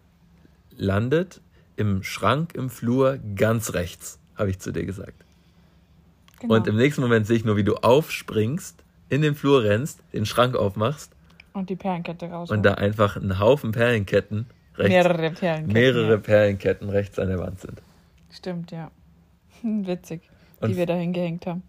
landet, 0.79 1.43
im 1.77 2.03
Schrank 2.03 2.55
im 2.55 2.71
Flur 2.71 3.19
ganz 3.35 3.75
rechts, 3.75 4.19
habe 4.37 4.49
ich 4.49 4.59
zu 4.59 4.73
dir 4.73 4.87
gesagt. 4.87 5.23
Genau. 6.41 6.55
Und 6.55 6.67
im 6.67 6.77
nächsten 6.77 7.03
Moment 7.03 7.27
sehe 7.27 7.37
ich 7.37 7.45
nur, 7.45 7.59
wie 7.59 7.65
du 7.65 7.75
aufspringst, 7.75 8.86
in 9.09 9.23
den 9.23 9.35
Flur 9.35 9.63
rennst, 9.65 10.01
den 10.13 10.27
Schrank 10.27 10.57
aufmachst 10.57 11.13
Und 11.53 11.71
die 11.71 11.77
Perlenkette 11.77 12.27
raus. 12.31 12.51
und 12.51 12.63
da 12.65 12.75
einfach 12.75 13.17
ein 13.17 13.39
Haufen 13.39 13.73
Perlenketten 13.73 14.47
rechts, 14.77 14.91
mehrere 14.91 15.31
Perlenketten. 15.31 15.73
mehrere 15.73 16.11
Ja. 16.13 16.17
Perlenketten 16.19 16.89
rechts 16.91 17.19
an 17.19 17.29
der 17.29 17.39
Wand 17.39 17.61
sind. 17.61 17.81
Stimmt, 18.31 18.71
ja. 18.73 18.91
Witzig, 19.63 20.23
Und- 20.61 20.71
die 20.71 20.77
wir 20.77 20.87
da 20.87 20.95
hingehängt 20.97 21.47
haben. 21.47 21.63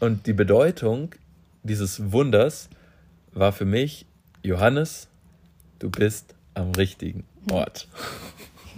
Und 0.00 0.26
die 0.26 0.32
Bedeutung 0.32 1.14
dieses 1.62 2.10
Wunders 2.12 2.68
war 3.32 3.52
für 3.52 3.66
mich, 3.66 4.06
Johannes, 4.42 5.08
du 5.78 5.90
bist 5.90 6.34
am 6.54 6.72
richtigen 6.72 7.24
Ort. 7.50 7.86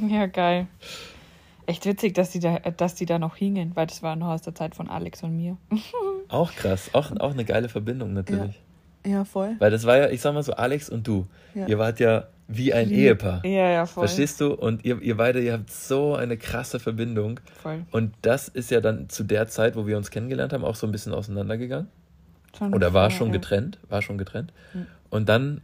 Ja, 0.09 0.25
geil. 0.27 0.67
Echt 1.67 1.85
witzig, 1.85 2.15
dass 2.15 2.31
die 2.31 2.41
da, 2.41 2.59
dass 2.59 2.95
die 2.95 3.05
da 3.07 3.19
noch 3.19 3.37
hingen, 3.37 3.77
weil 3.77 3.87
das 3.87 4.03
war 4.03 4.17
noch 4.17 4.29
aus 4.29 4.41
der 4.43 4.55
Zeit 4.55 4.75
von 4.75 4.89
Alex 4.89 5.23
und 5.23 5.37
mir. 5.37 5.59
Auch 6.33 6.53
krass, 6.55 6.91
auch, 6.95 7.11
auch 7.21 7.33
eine 7.33 7.45
geile 7.45 7.69
Verbindung 7.69 8.13
natürlich. 8.15 8.61
Ja, 9.07 9.25
voll. 9.25 9.57
Weil 9.59 9.71
das 9.71 9.85
war 9.85 9.97
ja, 9.99 10.09
ich 10.11 10.21
sag 10.21 10.33
mal 10.35 10.43
so, 10.43 10.53
Alex 10.53 10.89
und 10.89 11.07
du, 11.07 11.27
Ja. 11.55 11.67
ihr 11.67 11.79
wart 11.79 11.99
ja 12.01 12.29
wie 12.49 12.73
ein 12.73 12.89
Lieb. 12.89 12.99
Ehepaar. 12.99 13.45
Ja, 13.45 13.69
ja, 13.71 13.87
voll. 13.87 14.07
Verstehst 14.07 14.41
du? 14.41 14.53
Und 14.55 14.85
ihr, 14.85 15.01
ihr 15.03 15.17
beide, 15.17 15.41
ihr 15.41 15.55
habt 15.55 15.71
so 15.71 16.15
eine 16.15 16.37
krasse 16.37 16.79
Verbindung. 16.81 17.41
Voll. 17.63 17.85
Und 17.91 18.15
das 18.23 18.49
ist 18.49 18.71
ja 18.71 18.81
dann 18.81 19.09
zu 19.09 19.25
der 19.25 19.49
Zeit, 19.49 19.75
wo 19.77 19.87
wir 19.87 19.97
uns 19.97 20.11
kennengelernt 20.11 20.53
haben, 20.53 20.65
auch 20.65 20.75
so 20.77 20.87
ein 20.87 20.93
bisschen 20.93 21.15
auseinandergegangen. 21.15 21.89
Schon 22.57 22.75
Oder 22.75 22.93
war 22.93 23.11
schon 23.11 23.29
ja. 23.29 23.33
getrennt, 23.35 23.79
war 23.89 24.03
schon 24.03 24.19
getrennt. 24.19 24.53
Mhm. 24.75 24.87
Und 25.11 25.29
dann 25.29 25.61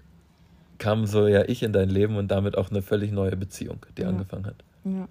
kam 0.79 1.07
so 1.07 1.27
ja 1.27 1.43
ich 1.47 1.63
in 1.63 1.73
dein 1.73 1.89
Leben 1.91 2.17
und 2.17 2.29
damit 2.29 2.57
auch 2.57 2.71
eine 2.71 2.83
völlig 2.83 3.13
neue 3.13 3.37
Beziehung, 3.37 3.79
die 3.97 4.03
Ja. 4.03 4.09
angefangen 4.09 4.47
hat. 4.47 4.57
Ja. 4.85 5.09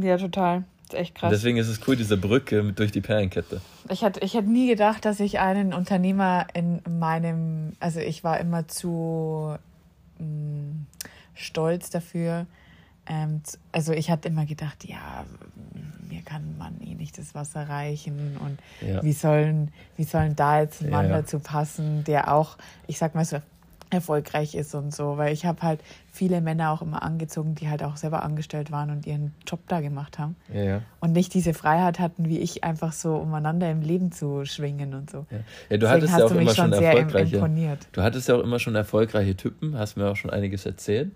ja, 0.00 0.16
total. 0.18 0.64
Echt 0.94 1.14
krass. 1.14 1.30
deswegen 1.30 1.56
ist 1.58 1.68
es 1.68 1.80
cool, 1.86 1.96
diese 1.96 2.16
Brücke 2.16 2.62
mit 2.62 2.78
durch 2.78 2.92
die 2.92 3.00
Perlenkette. 3.00 3.60
Ich 3.88 4.02
hätte, 4.02 4.20
ich 4.20 4.34
hätte 4.34 4.50
nie 4.50 4.68
gedacht, 4.68 5.04
dass 5.04 5.20
ich 5.20 5.38
einen 5.38 5.72
Unternehmer 5.74 6.46
in 6.54 6.80
meinem, 6.98 7.72
also 7.80 8.00
ich 8.00 8.22
war 8.24 8.38
immer 8.40 8.68
zu 8.68 9.56
mh, 10.18 10.26
stolz 11.34 11.90
dafür. 11.90 12.46
Ähm, 13.06 13.40
also 13.72 13.92
ich 13.92 14.10
hatte 14.10 14.28
immer 14.28 14.46
gedacht, 14.46 14.84
ja, 14.84 15.24
mir 16.08 16.22
kann 16.22 16.56
man 16.58 16.80
eh 16.80 16.94
nicht 16.94 17.16
das 17.18 17.34
Wasser 17.34 17.68
reichen 17.68 18.36
und 18.38 18.58
Ja. 18.86 19.02
wie 19.02 19.12
sollen, 19.12 19.72
wie 19.96 20.04
sollen 20.04 20.36
da 20.36 20.60
jetzt 20.60 20.82
ein 20.82 20.90
Mann 20.90 21.06
Ja, 21.06 21.12
ja. 21.12 21.20
dazu 21.22 21.38
passen, 21.40 22.04
der 22.04 22.32
auch, 22.34 22.56
ich 22.86 22.98
sag 22.98 23.14
mal 23.14 23.24
so, 23.24 23.38
erfolgreich 23.90 24.54
ist 24.54 24.74
und 24.74 24.94
so, 24.94 25.18
weil 25.18 25.32
ich 25.32 25.44
habe 25.46 25.62
halt 25.62 25.80
viele 26.12 26.40
Männer 26.40 26.70
auch 26.70 26.82
immer 26.82 27.02
angezogen, 27.02 27.54
die 27.54 27.68
halt 27.68 27.82
auch 27.82 27.96
selber 27.96 28.22
angestellt 28.22 28.70
waren 28.70 28.90
und 28.90 29.06
ihren 29.06 29.34
Job 29.46 29.60
da 29.68 29.80
gemacht 29.80 30.18
haben 30.18 30.36
Ja, 30.52 30.62
ja. 30.62 30.82
und 31.00 31.12
nicht 31.12 31.34
diese 31.34 31.54
Freiheit 31.54 31.98
hatten, 31.98 32.28
wie 32.28 32.38
ich 32.38 32.62
einfach 32.64 32.92
so 32.92 33.16
umeinander 33.16 33.70
im 33.70 33.82
Leben 33.82 34.12
zu 34.12 34.44
schwingen 34.44 34.94
und 34.94 35.10
so. 35.10 35.26
ja. 35.30 35.38
ja 35.38 35.76
du 35.76 35.78
Deswegen 35.78 35.90
hattest 35.90 36.18
ja 36.18 36.24
auch 36.24 36.30
immer 36.30 36.54
schon 36.54 36.72
erfolgreiche. 36.72 37.36
imponiert. 37.36 37.88
Du 37.92 38.02
hattest 38.02 38.28
ja 38.28 38.36
auch 38.36 38.42
immer 38.42 38.58
schon 38.58 38.74
erfolgreiche 38.76 39.36
Typen, 39.36 39.76
hast 39.76 39.96
mir 39.96 40.08
auch 40.08 40.16
schon 40.16 40.30
einiges 40.30 40.64
erzählt. 40.66 41.10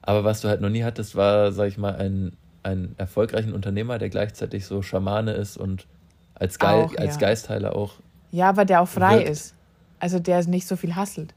Aber 0.00 0.24
was 0.24 0.40
du 0.40 0.48
halt 0.48 0.60
noch 0.60 0.70
nie 0.70 0.82
hattest, 0.84 1.14
war, 1.16 1.52
sag 1.52 1.68
ich 1.68 1.78
mal, 1.78 1.94
ein, 1.96 2.32
einen 2.62 2.94
erfolgreichen 2.98 3.52
Unternehmer, 3.52 3.98
der 3.98 4.08
gleichzeitig 4.08 4.66
so 4.66 4.82
Schamane 4.82 5.32
ist 5.32 5.56
und 5.56 5.86
als, 6.34 6.58
Geil, 6.58 6.84
Auch, 6.84 6.96
als. 6.96 7.18
Geistheiler 7.18 7.76
auch. 7.76 7.94
Ja, 8.32 8.48
aber 8.48 8.64
der 8.64 8.80
auch 8.80 8.88
frei 8.88 9.18
Wirkt. 9.18 9.28
ist. 9.28 9.54
Also 10.00 10.18
der 10.18 10.44
nicht 10.48 10.66
so 10.66 10.74
viel 10.76 10.96
hasselt. 10.96 11.34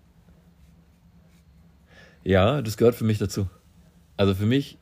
Ja, 2.26 2.62
das 2.62 2.76
gehört 2.76 2.96
für 2.96 3.06
mich 3.06 3.20
dazu. 3.20 3.48
Also 4.18 4.34
für 4.34 4.46
mich 4.46 4.78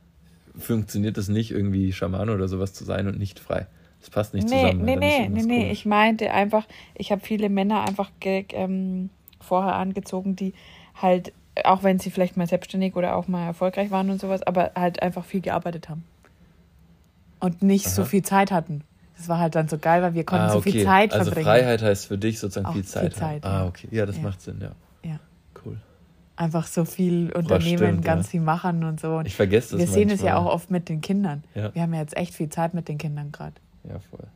funktioniert 0.58 1.17
es 1.17 1.27
nicht, 1.27 1.51
irgendwie 1.51 1.93
Schamane 1.93 2.34
oder 2.34 2.47
sowas 2.47 2.73
zu 2.73 2.86
sein 2.86 3.08
und 3.08 3.19
nicht 3.19 3.39
frei. 3.39 3.67
Das 3.99 4.10
passt 4.10 4.34
nicht 4.34 4.49
nee, 4.49 4.62
zusammen. 4.62 4.86
nee, 4.86 4.95
nee, 4.95 5.29
nee, 5.29 5.43
nee. 5.43 5.71
Ich 5.71 5.86
meinte 5.86 6.32
einfach, 6.32 6.65
ich 6.95 7.12
habe 7.12 7.21
viele 7.21 7.49
Männer 7.49 7.88
einfach 7.88 8.12
ähm, 8.23 9.10
vorher 9.39 9.75
angezogen, 9.75 10.36
die 10.36 10.53
halt, 11.01 11.34
auch 11.63 11.84
wenn 11.84 11.99
sie 11.99 12.12
vielleicht 12.12 12.38
mal 12.38 12.47
selbstständig 12.47 12.95
oder 12.95 13.15
auch 13.15 13.27
mal 13.27 13.45
erfolgreich 13.45 13.91
waren 13.91 14.10
und 14.10 14.19
sowas, 14.19 14.43
aber 14.43 14.71
halt 14.75 15.01
einfach 15.01 15.25
viel 15.25 15.41
gearbeitet 15.41 15.89
haben. 15.89 16.03
Und 17.39 17.62
nicht 17.62 17.89
so 17.89 18.03
Aha. 18.03 18.10
viel 18.10 18.23
Zeit 18.23 18.51
hatten. 18.51 18.84
Das 19.17 19.27
war 19.27 19.39
halt 19.39 19.56
dann 19.56 19.67
so 19.67 19.77
geil, 19.77 20.01
weil 20.01 20.13
wir 20.13 20.23
konnten 20.23 20.45
ah, 20.45 20.51
so 20.51 20.60
okay. 20.60 20.71
viel 20.71 20.84
Zeit 20.86 21.13
also 21.13 21.25
verbringen. 21.25 21.45
Freiheit 21.45 21.82
heißt 21.82 22.08
für 22.08 22.17
dich 22.17 22.39
sozusagen 22.39 22.67
Auch 22.67 22.73
viel 22.73 22.84
viel 22.84 22.91
Zeit. 22.91 23.13
Zeit, 23.15 23.43
haben. 23.43 23.53
Ah, 23.53 23.60
ja. 23.63 23.67
okay. 23.67 23.88
Ja, 23.91 24.06
das 24.06 24.17
Ja. 24.17 24.23
macht 24.23 24.41
Sinn, 24.41 24.60
ja. 24.62 24.71
Einfach 26.36 26.65
so 26.65 26.84
viel 26.84 27.32
unternehmen, 27.32 27.78
stimmt, 27.78 28.06
ganz 28.06 28.28
ja. 28.28 28.32
viel 28.32 28.41
machen 28.41 28.84
und 28.84 29.00
so. 29.00 29.17
Und 29.17 29.28
Ich 29.28 29.36
vergesse 29.36 29.78
das 29.78 29.80
wir 29.80 29.88
sehen 29.88 30.10
es 30.10 30.22
ja 30.22 30.38
auch 30.38 30.48
oft 30.48 30.72
mit 30.72 30.89
den 30.89 31.02
Kindern. 31.02 31.43
Ja. 31.54 31.74
Wir 31.76 31.84
haben 31.84 31.93
ja 31.93 32.00
jetzt 32.00 32.17
echt 32.17 32.34
viel 32.34 32.50
Zeit 32.50 32.74
mit 32.74 32.88
den 32.88 32.98
Kindern 32.98 33.32
gerade. 33.32 33.54
Ja, 33.84 34.00
voll. 34.00 34.28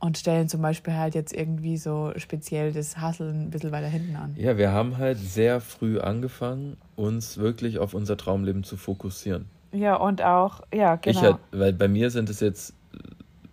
Und 0.00 0.16
stellen 0.16 0.48
zum 0.48 0.62
Beispiel 0.62 0.94
halt 0.94 1.14
jetzt 1.14 1.32
irgendwie 1.32 1.76
so 1.76 2.12
speziell 2.16 2.72
das 2.72 2.98
Hasseln 2.98 3.46
ein 3.46 3.50
bisschen 3.50 3.72
weiter 3.72 3.88
hinten 3.88 4.16
an. 4.16 4.34
Ja, 4.36 4.56
wir 4.56 4.72
haben 4.72 4.98
halt 4.98 5.18
sehr 5.18 5.60
früh 5.60 5.98
angefangen, 5.98 6.76
uns 6.94 7.38
wirklich 7.38 7.78
auf 7.78 7.94
unser 7.94 8.16
Traumleben 8.16 8.62
zu 8.62 8.76
fokussieren. 8.76 9.46
Ja, 9.72 9.96
und 9.96 10.22
auch, 10.22 10.62
ja, 10.72 10.96
genau. 10.96 11.18
Ich 11.18 11.22
halt, 11.22 11.36
weil 11.50 11.72
bei 11.72 11.88
mir 11.88 12.10
sind 12.10 12.30
es 12.30 12.40
jetzt, 12.40 12.74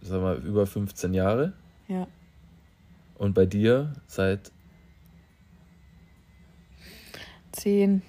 sag 0.01 0.21
mal, 0.21 0.37
über 0.37 0.65
15 0.65 1.13
Jahre. 1.13 1.53
ja. 1.87 2.07
Und 3.17 3.33
bei 3.33 3.45
dir 3.45 3.93
seit 4.07 4.51
zehn. 7.55 8.01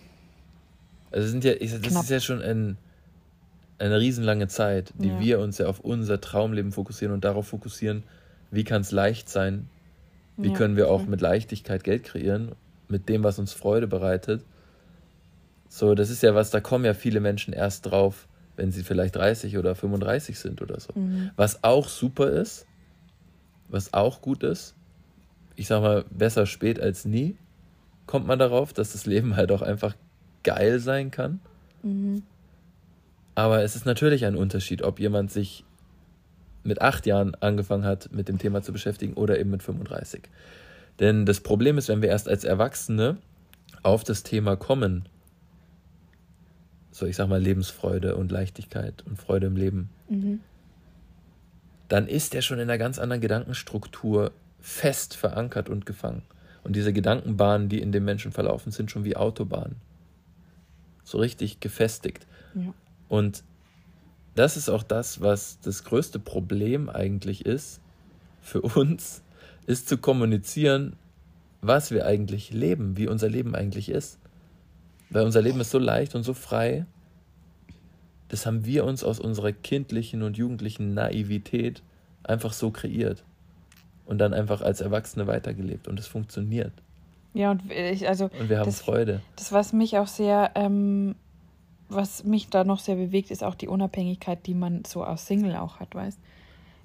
Also 1.11 1.29
sind 1.29 1.45
ja, 1.45 1.53
ich, 1.53 1.73
das 1.73 1.81
Knapp. 1.83 2.03
ist 2.03 2.11
ja 2.11 2.21
schon 2.21 2.43
ein, 2.43 2.77
eine 3.79 3.99
riesenlange 3.99 4.49
Zeit, 4.49 4.93
die 4.99 5.09
ja. 5.09 5.21
wir 5.21 5.41
uns 5.41 5.59
ja 5.59 5.67
auf 5.67 5.81
unser 5.81 6.21
Traumleben 6.21 6.73
fokussieren 6.73 7.15
und 7.15 7.25
darauf 7.25 7.49
fokussieren, 7.49 8.03
wie 8.51 8.65
kann 8.65 8.83
es 8.83 8.93
leicht 8.93 9.29
sein, 9.29 9.69
wie 10.37 10.49
ja, 10.49 10.55
können 10.55 10.77
wir 10.77 10.91
auch 10.91 11.07
mit 11.07 11.21
Leichtigkeit 11.21 11.85
Geld 11.85 12.05
kreieren, 12.05 12.53
mit 12.89 13.09
dem, 13.09 13.25
was 13.25 13.39
uns 13.39 13.53
Freude 13.53 13.87
bereitet. 13.87 14.45
So, 15.69 15.95
das 15.95 16.11
ist 16.11 16.23
ja 16.23 16.35
was, 16.35 16.51
da 16.51 16.61
kommen 16.61 16.85
ja 16.85 16.95
viele 16.95 17.21
Menschen 17.21 17.53
erst 17.53 17.87
drauf, 17.87 18.29
wenn 18.57 18.73
sie 18.73 18.83
vielleicht 18.83 19.17
30 19.17 19.59
oder 19.59 19.75
35 19.75 20.39
sind 20.39 20.63
oder 20.63 20.81
so. 20.81 20.93
Mhm. 20.95 21.31
Was 21.37 21.65
auch 21.65 21.89
super 21.89 22.31
ist, 22.31 22.67
was 23.69 23.93
auch 23.93 24.21
gut 24.21 24.43
ist, 24.43 24.75
ich 25.57 25.67
sag 25.67 25.81
mal, 25.81 26.05
besser 26.11 26.47
spät 26.47 26.81
als 26.81 27.05
nie, 27.05 27.37
kommt 28.07 28.27
man 28.27 28.38
darauf, 28.38 28.73
dass 28.73 28.92
das 28.92 29.07
Leben 29.07 29.37
halt 29.37 29.51
auch 29.53 29.62
einfach 29.62 29.95
geil 30.42 30.79
sein 30.79 31.11
kann. 31.11 31.40
Mhm. 31.83 32.23
Aber 33.35 33.62
es 33.62 33.77
ist 33.77 33.85
natürlich 33.85 34.25
ein 34.25 34.37
Unterschied, 34.37 34.83
ob 34.83 34.99
jemand 34.99 35.31
sich 35.31 35.64
mit 36.62 36.81
acht 36.81 37.07
Jahren 37.07 37.35
angefangen 37.37 37.85
hat, 37.85 38.11
mit 38.12 38.29
dem 38.29 38.38
Thema 38.38 38.62
zu 38.62 38.73
beschäftigen 38.73 39.14
oder 39.14 39.38
eben 39.38 39.51
mit 39.51 39.62
35. 39.62 40.23
Denn 40.99 41.27
das 41.27 41.40
Problem 41.40 41.79
ist, 41.79 41.88
wenn 41.88 42.03
wir 42.03 42.09
erst 42.09 42.29
als 42.29 42.45
Erwachsene 42.45 43.19
auf 43.83 44.05
das 44.05 44.23
Thema 44.23 44.57
kommen, 44.57 45.09
so 46.90 47.07
ich 47.07 47.16
sag 47.16 47.29
mal 47.29 47.40
Lebensfreude 47.40 48.16
und 48.16 48.33
Leichtigkeit 48.33 49.05
und 49.07 49.19
Freude 49.19 49.49
im 49.49 49.57
Leben, 49.57 49.90
mhm. 50.09 50.40
dann 51.88 52.09
ist 52.09 52.35
er 52.35 52.42
schon 52.42 52.59
in 52.59 52.69
einer 52.71 52.79
ganz 52.79 52.99
anderen 52.99 53.21
Gedankenstruktur 53.21 54.33
fest 54.61 55.14
verankert 55.14 55.69
und 55.69 55.87
gefangen. 55.87 56.23
Und 56.66 56.74
diese 56.74 56.92
Gedankenbahnen, 56.92 57.68
die 57.68 57.81
in 57.81 57.92
dem 57.92 58.05
Menschen 58.05 58.33
verlaufen, 58.33 58.72
sind 58.72 58.90
schon 58.90 59.05
wie 59.05 59.14
Autobahnen. 59.14 59.76
So 61.05 61.18
richtig 61.18 61.61
gefestigt. 61.61 62.26
Ja. 62.57 62.74
Und 63.09 63.44
das 64.35 64.57
ist 64.57 64.68
auch 64.68 64.83
das, 64.83 65.20
was 65.20 65.61
das 65.61 65.85
größte 65.85 66.18
Problem 66.18 66.90
eigentlich 66.90 67.46
ist 67.46 67.81
für 68.40 68.62
uns, 68.62 69.22
ist 69.68 69.88
zu 69.88 69.96
kommunizieren, 69.96 70.96
was 71.61 71.92
wir 71.92 72.05
eigentlich 72.05 72.50
leben, 72.52 72.96
wie 72.96 73.07
unser 73.07 73.29
Leben 73.29 73.55
eigentlich 73.55 73.88
ist. 73.88 74.18
Weil 75.09 75.24
unser 75.24 75.42
Leben 75.42 75.61
ist 75.61 75.70
so 75.70 75.79
leicht 75.79 76.16
und 76.16 76.24
so 76.24 76.35
frei. 76.35 76.85
Das 78.26 78.44
haben 78.44 78.64
wir 78.64 78.85
uns 78.85 79.05
aus 79.05 79.20
unserer 79.20 79.52
kindlichen 79.52 80.24
und 80.24 80.37
jugendlichen 80.37 80.94
Naivität 80.94 81.85
einfach 82.24 82.52
so 82.52 82.72
kreiert 82.72 83.22
und 84.07 84.19
dann 84.19 84.33
einfach 84.33 84.62
als 84.62 84.81
Erwachsene 84.81 85.27
weitergelebt 85.27 85.88
und 85.88 85.99
es 85.99 86.07
funktioniert. 86.07 86.73
Ja, 87.35 87.51
und 87.51 87.71
ich, 87.71 88.09
also. 88.09 88.31
Und 88.38 88.49
wir 88.49 88.59
haben 88.59 88.66
das, 88.66 88.81
Freude. 88.81 89.21
Das, 89.37 89.53
was 89.53 89.73
mich 89.73 89.99
auch 89.99 90.07
sehr, 90.07 90.53
ähm, 90.55 91.14
was 91.88 92.25
mich 92.25 92.49
da 92.49 92.64
noch 92.64 92.79
sehr 92.79 92.97
bewegt, 92.97 93.31
ist 93.31 93.45
auch 93.45 93.55
die 93.55 93.69
Unabhängigkeit, 93.69 94.47
die 94.47 94.55
man 94.55 94.85
so 94.87 95.05
aus 95.05 95.27
Single 95.27 95.57
auch 95.57 95.81
hat, 95.81 95.95
weißt 95.95 96.19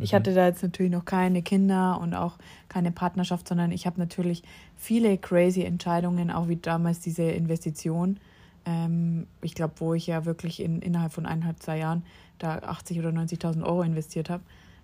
ich 0.02 0.12
mhm. 0.12 0.16
hatte 0.18 0.34
da 0.34 0.48
jetzt 0.48 0.64
natürlich 0.64 0.92
noch 0.92 1.06
keine 1.06 1.42
Kinder 1.42 2.00
und 2.02 2.14
auch 2.14 2.38
keine 2.68 2.92
Partnerschaft, 2.92 3.48
sondern 3.48 3.72
ich 3.72 3.86
habe 3.86 4.00
natürlich 4.00 4.44
viele 4.76 5.18
crazy 5.18 5.64
Entscheidungen, 5.64 6.32
auch 6.32 6.48
wie 6.48 6.58
damals 6.58 7.00
diese 7.00 7.24
Investition. 7.24 8.20
Ähm, 8.66 9.28
ich 9.42 9.54
glaube, 9.54 9.76
wo 9.78 9.94
ich 9.94 10.08
ja 10.08 10.26
wirklich 10.26 10.60
in, 10.60 10.82
innerhalb 10.82 11.14
von 11.14 11.26
eineinhalb, 11.26 11.62
zwei 11.62 11.78
Jahren 11.78 12.04
da 12.40 12.58
80.000 12.58 13.00
oder 13.00 13.10
90.000 13.10 13.64
Euro 13.64 13.84
investiert 13.84 14.30
habe 14.30 14.44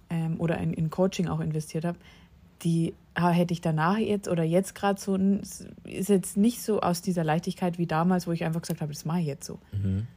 ähm, 0.09 0.39
oder 0.39 0.59
in, 0.59 0.73
in 0.73 0.89
Coaching 0.89 1.27
auch 1.27 1.39
investiert 1.39 1.83
habe, 1.83 1.97
die 2.63 2.93
hätte 3.15 3.53
ich 3.53 3.61
danach 3.61 3.97
jetzt 3.97 4.27
oder 4.27 4.43
jetzt 4.43 4.75
gerade 4.75 4.99
so, 4.99 5.15
ist 5.15 6.09
jetzt 6.09 6.37
nicht 6.37 6.61
so 6.61 6.81
aus 6.81 7.01
dieser 7.01 7.23
Leichtigkeit 7.23 7.77
wie 7.77 7.87
damals, 7.87 8.27
wo 8.27 8.31
ich 8.31 8.43
einfach 8.43 8.61
gesagt 8.61 8.81
habe, 8.81 8.93
das 8.93 9.05
mache 9.05 9.21
ich 9.21 9.25
jetzt 9.25 9.45
so. 9.45 9.59
Mhm. 9.71 10.07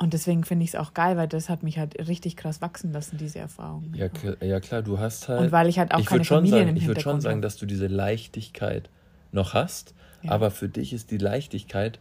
Und 0.00 0.12
deswegen 0.12 0.44
finde 0.44 0.64
ich 0.64 0.70
es 0.70 0.76
auch 0.76 0.94
geil, 0.94 1.16
weil 1.16 1.26
das 1.26 1.48
hat 1.48 1.64
mich 1.64 1.78
halt 1.78 1.98
richtig 2.06 2.36
krass 2.36 2.60
wachsen 2.60 2.92
lassen, 2.92 3.16
diese 3.18 3.40
Erfahrung. 3.40 3.92
Ja, 3.94 4.08
ja 4.40 4.60
klar, 4.60 4.82
du 4.82 4.98
hast 4.98 5.28
halt. 5.28 5.40
Und 5.40 5.52
weil 5.52 5.68
ich 5.68 5.78
halt 5.78 5.92
auch 5.92 5.98
ich 5.98 6.06
keine 6.06 6.24
Familie 6.24 6.64
sagen, 6.64 6.76
Ich 6.76 6.86
würde 6.86 7.00
schon 7.00 7.20
sagen, 7.20 7.42
dass 7.42 7.56
du 7.56 7.66
diese 7.66 7.88
Leichtigkeit 7.88 8.90
noch 9.32 9.54
hast, 9.54 9.94
ja. 10.22 10.30
aber 10.30 10.52
für 10.52 10.68
dich 10.68 10.92
ist 10.92 11.10
die 11.10 11.18
Leichtigkeit 11.18 11.98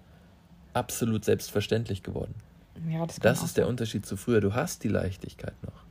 absolut 0.74 1.26
selbstverständlich 1.26 2.04
geworden. 2.04 2.36
Ja, 2.88 3.06
das 3.06 3.20
das 3.20 3.44
ist 3.44 3.58
der 3.58 3.68
Unterschied 3.68 4.06
zu 4.06 4.16
früher. 4.16 4.42
Du 4.42 4.54
hast 4.54 4.84
die 4.84 4.90
Leichtigkeit 4.90 5.56
noch. 5.64 5.87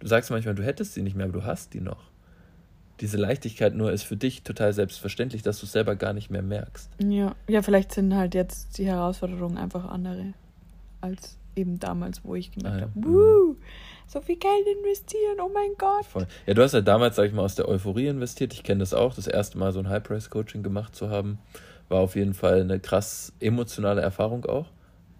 Du 0.00 0.06
sagst 0.06 0.30
manchmal, 0.30 0.54
du 0.54 0.64
hättest 0.64 0.94
sie 0.94 1.02
nicht 1.02 1.14
mehr, 1.14 1.26
aber 1.26 1.38
du 1.38 1.44
hast 1.44 1.74
die 1.74 1.80
noch. 1.80 2.10
Diese 3.00 3.16
Leichtigkeit 3.16 3.74
nur 3.74 3.92
ist 3.92 4.02
für 4.02 4.16
dich 4.16 4.42
total 4.42 4.72
selbstverständlich, 4.72 5.42
dass 5.42 5.60
du 5.60 5.66
es 5.66 5.72
selber 5.72 5.96
gar 5.96 6.12
nicht 6.12 6.30
mehr 6.30 6.42
merkst. 6.42 6.90
Ja, 7.02 7.34
ja, 7.48 7.62
vielleicht 7.62 7.92
sind 7.92 8.14
halt 8.14 8.34
jetzt 8.34 8.76
die 8.78 8.86
Herausforderungen 8.86 9.56
einfach 9.56 9.86
andere 9.86 10.34
als 11.00 11.38
eben 11.56 11.78
damals, 11.78 12.24
wo 12.24 12.34
ich 12.34 12.52
gemerkt 12.52 12.78
ah, 12.78 12.80
habe, 12.82 13.08
mhm. 13.08 13.56
so 14.06 14.20
viel 14.20 14.36
Geld 14.36 14.66
investieren, 14.78 15.38
oh 15.42 15.50
mein 15.52 15.70
Gott. 15.78 16.04
Voll. 16.06 16.26
Ja, 16.46 16.54
du 16.54 16.62
hast 16.62 16.72
ja 16.72 16.80
damals, 16.80 17.16
sag 17.16 17.26
ich 17.26 17.32
mal, 17.32 17.42
aus 17.42 17.54
der 17.54 17.68
Euphorie 17.68 18.06
investiert. 18.06 18.52
Ich 18.52 18.62
kenne 18.62 18.80
das 18.80 18.94
auch, 18.94 19.14
das 19.14 19.26
erste 19.26 19.58
Mal 19.58 19.72
so 19.72 19.80
ein 19.80 19.88
High-Price-Coaching 19.88 20.62
gemacht 20.62 20.94
zu 20.94 21.10
haben, 21.10 21.38
war 21.88 22.00
auf 22.00 22.16
jeden 22.16 22.34
Fall 22.34 22.60
eine 22.60 22.80
krass 22.80 23.32
emotionale 23.40 24.00
Erfahrung 24.00 24.44
auch. 24.46 24.66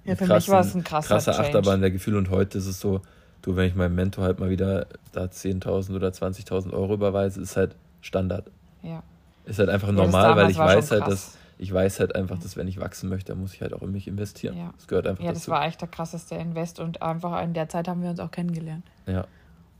Ja, 0.04 0.16
für 0.16 0.24
krassen, 0.24 0.36
mich 0.36 0.48
war 0.48 0.60
es 0.60 0.74
ein 0.74 0.84
krasser 0.84 1.08
krasser 1.08 1.38
Achterbahn 1.38 1.80
der 1.80 1.90
Gefühle 1.90 2.18
und 2.18 2.30
heute 2.30 2.58
ist 2.58 2.66
es 2.66 2.80
so, 2.80 3.02
du, 3.42 3.56
wenn 3.56 3.66
ich 3.66 3.74
meinem 3.74 3.94
Mentor 3.94 4.24
halt 4.24 4.38
mal 4.38 4.50
wieder 4.50 4.86
da 5.12 5.24
10.000 5.24 5.94
oder 5.94 6.08
20.000 6.08 6.72
Euro 6.72 6.94
überweise, 6.94 7.40
ist 7.40 7.56
halt 7.56 7.76
Standard. 8.00 8.50
Ja. 8.82 9.02
Ist 9.44 9.58
halt 9.58 9.68
einfach 9.68 9.90
normal, 9.92 10.36
weil 10.36 10.50
ich 10.50 10.58
weiß 10.58 10.90
halt, 10.90 11.06
dass 11.06 11.36
ich 11.58 11.74
weiß 11.74 12.00
halt 12.00 12.14
einfach, 12.14 12.38
dass 12.38 12.56
wenn 12.56 12.68
ich 12.68 12.80
wachsen 12.80 13.10
möchte, 13.10 13.32
dann 13.32 13.40
muss 13.42 13.52
ich 13.52 13.60
halt 13.60 13.74
auch 13.74 13.82
in 13.82 13.92
mich 13.92 14.08
investieren. 14.08 14.56
Ja. 14.56 14.72
Das 14.76 14.88
gehört 14.88 15.06
einfach 15.06 15.22
ja, 15.22 15.32
dazu. 15.32 15.50
Ja, 15.50 15.54
das 15.54 15.60
war 15.60 15.68
echt 15.68 15.80
der 15.82 15.88
krasseste 15.88 16.34
Invest 16.34 16.80
und 16.80 17.02
einfach 17.02 17.42
in 17.42 17.52
der 17.52 17.68
Zeit 17.68 17.86
haben 17.86 18.02
wir 18.02 18.08
uns 18.08 18.18
auch 18.18 18.30
kennengelernt. 18.30 18.84
Ja. 19.06 19.26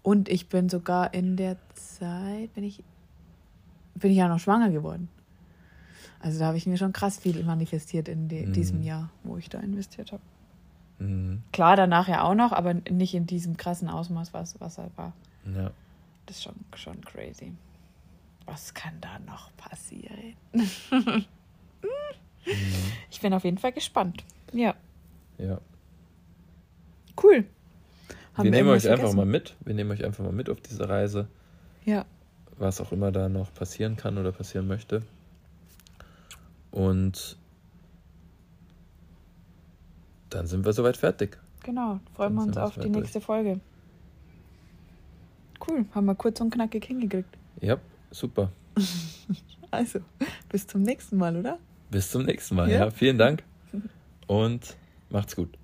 Und 0.03 0.29
ich 0.29 0.49
bin 0.49 0.69
sogar 0.69 1.15
in 1.15 1.37
der 1.37 1.57
Zeit, 1.75 2.53
bin 2.53 2.65
ich, 2.65 2.85
bin 3.95 4.11
ich 4.11 4.19
ja 4.19 4.29
noch 4.29 4.39
schwanger 4.39 4.71
geworden. 4.71 5.09
Also 6.21 6.39
da 6.39 6.47
habe 6.47 6.59
ich 6.59 6.67
mir 6.67 6.77
schon 6.77 6.93
krass 6.93 7.19
viel 7.19 7.43
manifestiert 7.45 8.09
in 8.09 8.29
de, 8.29 8.47
mhm. 8.47 8.53
diesem 8.53 8.83
Jahr, 8.83 9.11
wo 9.25 9.39
ich 9.39 9.49
da 9.49 9.59
investiert 9.61 10.13
habe. 10.13 10.23
Mhm. 11.01 11.43
Klar, 11.53 11.77
danach 11.77 12.07
ja 12.07 12.23
auch 12.23 12.35
noch, 12.35 12.53
aber 12.53 12.75
nicht 12.75 13.15
in 13.15 13.27
diesem 13.27 13.57
krassen 13.57 13.89
Ausmaß, 13.89 14.33
was, 14.33 14.61
was 14.61 14.79
halt 14.79 14.97
war. 14.97 15.13
Ja. 15.45 15.73
Das 16.27 16.37
ist 16.37 16.43
schon, 16.45 16.55
schon 16.77 17.01
crazy. 17.05 17.53
Was 18.47 18.75
kann 18.75 18.95
da 19.01 19.19
noch 19.21 19.51
passieren? 19.57 20.37
Mhm. 20.53 21.25
Ich 23.11 23.21
bin 23.21 23.35
auf 23.35 23.45
jeden 23.45 23.59
Fall 23.59 23.73
gespannt. 23.73 24.25
Ja. 24.53 24.75
Ja. 25.37 25.61
Cool. 27.23 27.45
Haben 28.35 28.45
wir, 28.45 28.45
wir 28.45 28.51
nehmen 28.51 28.71
euch 28.71 28.83
vergessen? 28.83 29.05
einfach 29.05 29.15
mal 29.15 29.27
mit. 29.27 29.57
Wir 29.61 29.75
nehmen 29.75 29.91
euch 29.91 30.05
einfach 30.05 30.25
mal 30.25 30.33
mit 30.33 30.49
auf 30.49 30.61
diese 30.61 30.89
Reise. 30.89 31.29
Ja. 31.85 32.07
Was 32.57 32.81
auch 32.81 32.93
immer 32.93 33.13
da 33.13 33.29
noch 33.29 33.53
passieren 33.53 33.97
kann 33.97 34.17
oder 34.17 34.33
passieren 34.33 34.67
möchte. 34.67 35.03
Und 36.71 37.37
dann 40.31 40.47
sind 40.47 40.65
wir 40.65 40.73
soweit 40.73 40.97
fertig. 40.97 41.39
Genau, 41.63 42.01
freuen 42.15 42.35
dann 42.37 42.45
wir 42.45 42.49
uns 42.49 42.57
auf 42.57 42.79
die 42.79 42.89
nächste 42.89 43.21
Folge. 43.21 43.61
Cool, 45.67 45.85
haben 45.95 46.07
wir 46.07 46.15
kurz 46.15 46.41
und 46.41 46.51
knackig 46.51 46.87
hingekriegt. 46.87 47.37
Ja, 47.61 47.77
super. 48.11 48.51
also, 49.71 50.01
bis 50.49 50.67
zum 50.67 50.83
nächsten 50.83 51.19
Mal, 51.19 51.37
oder? 51.37 51.59
Bis 51.91 52.11
zum 52.11 52.25
nächsten 52.25 52.55
Mal. 52.55 52.71
Ja, 52.71 52.79
ja 52.79 52.91
vielen 52.91 53.19
Dank 53.19 53.43
und 54.27 54.77
macht's 55.11 55.37
gut. 55.37 55.60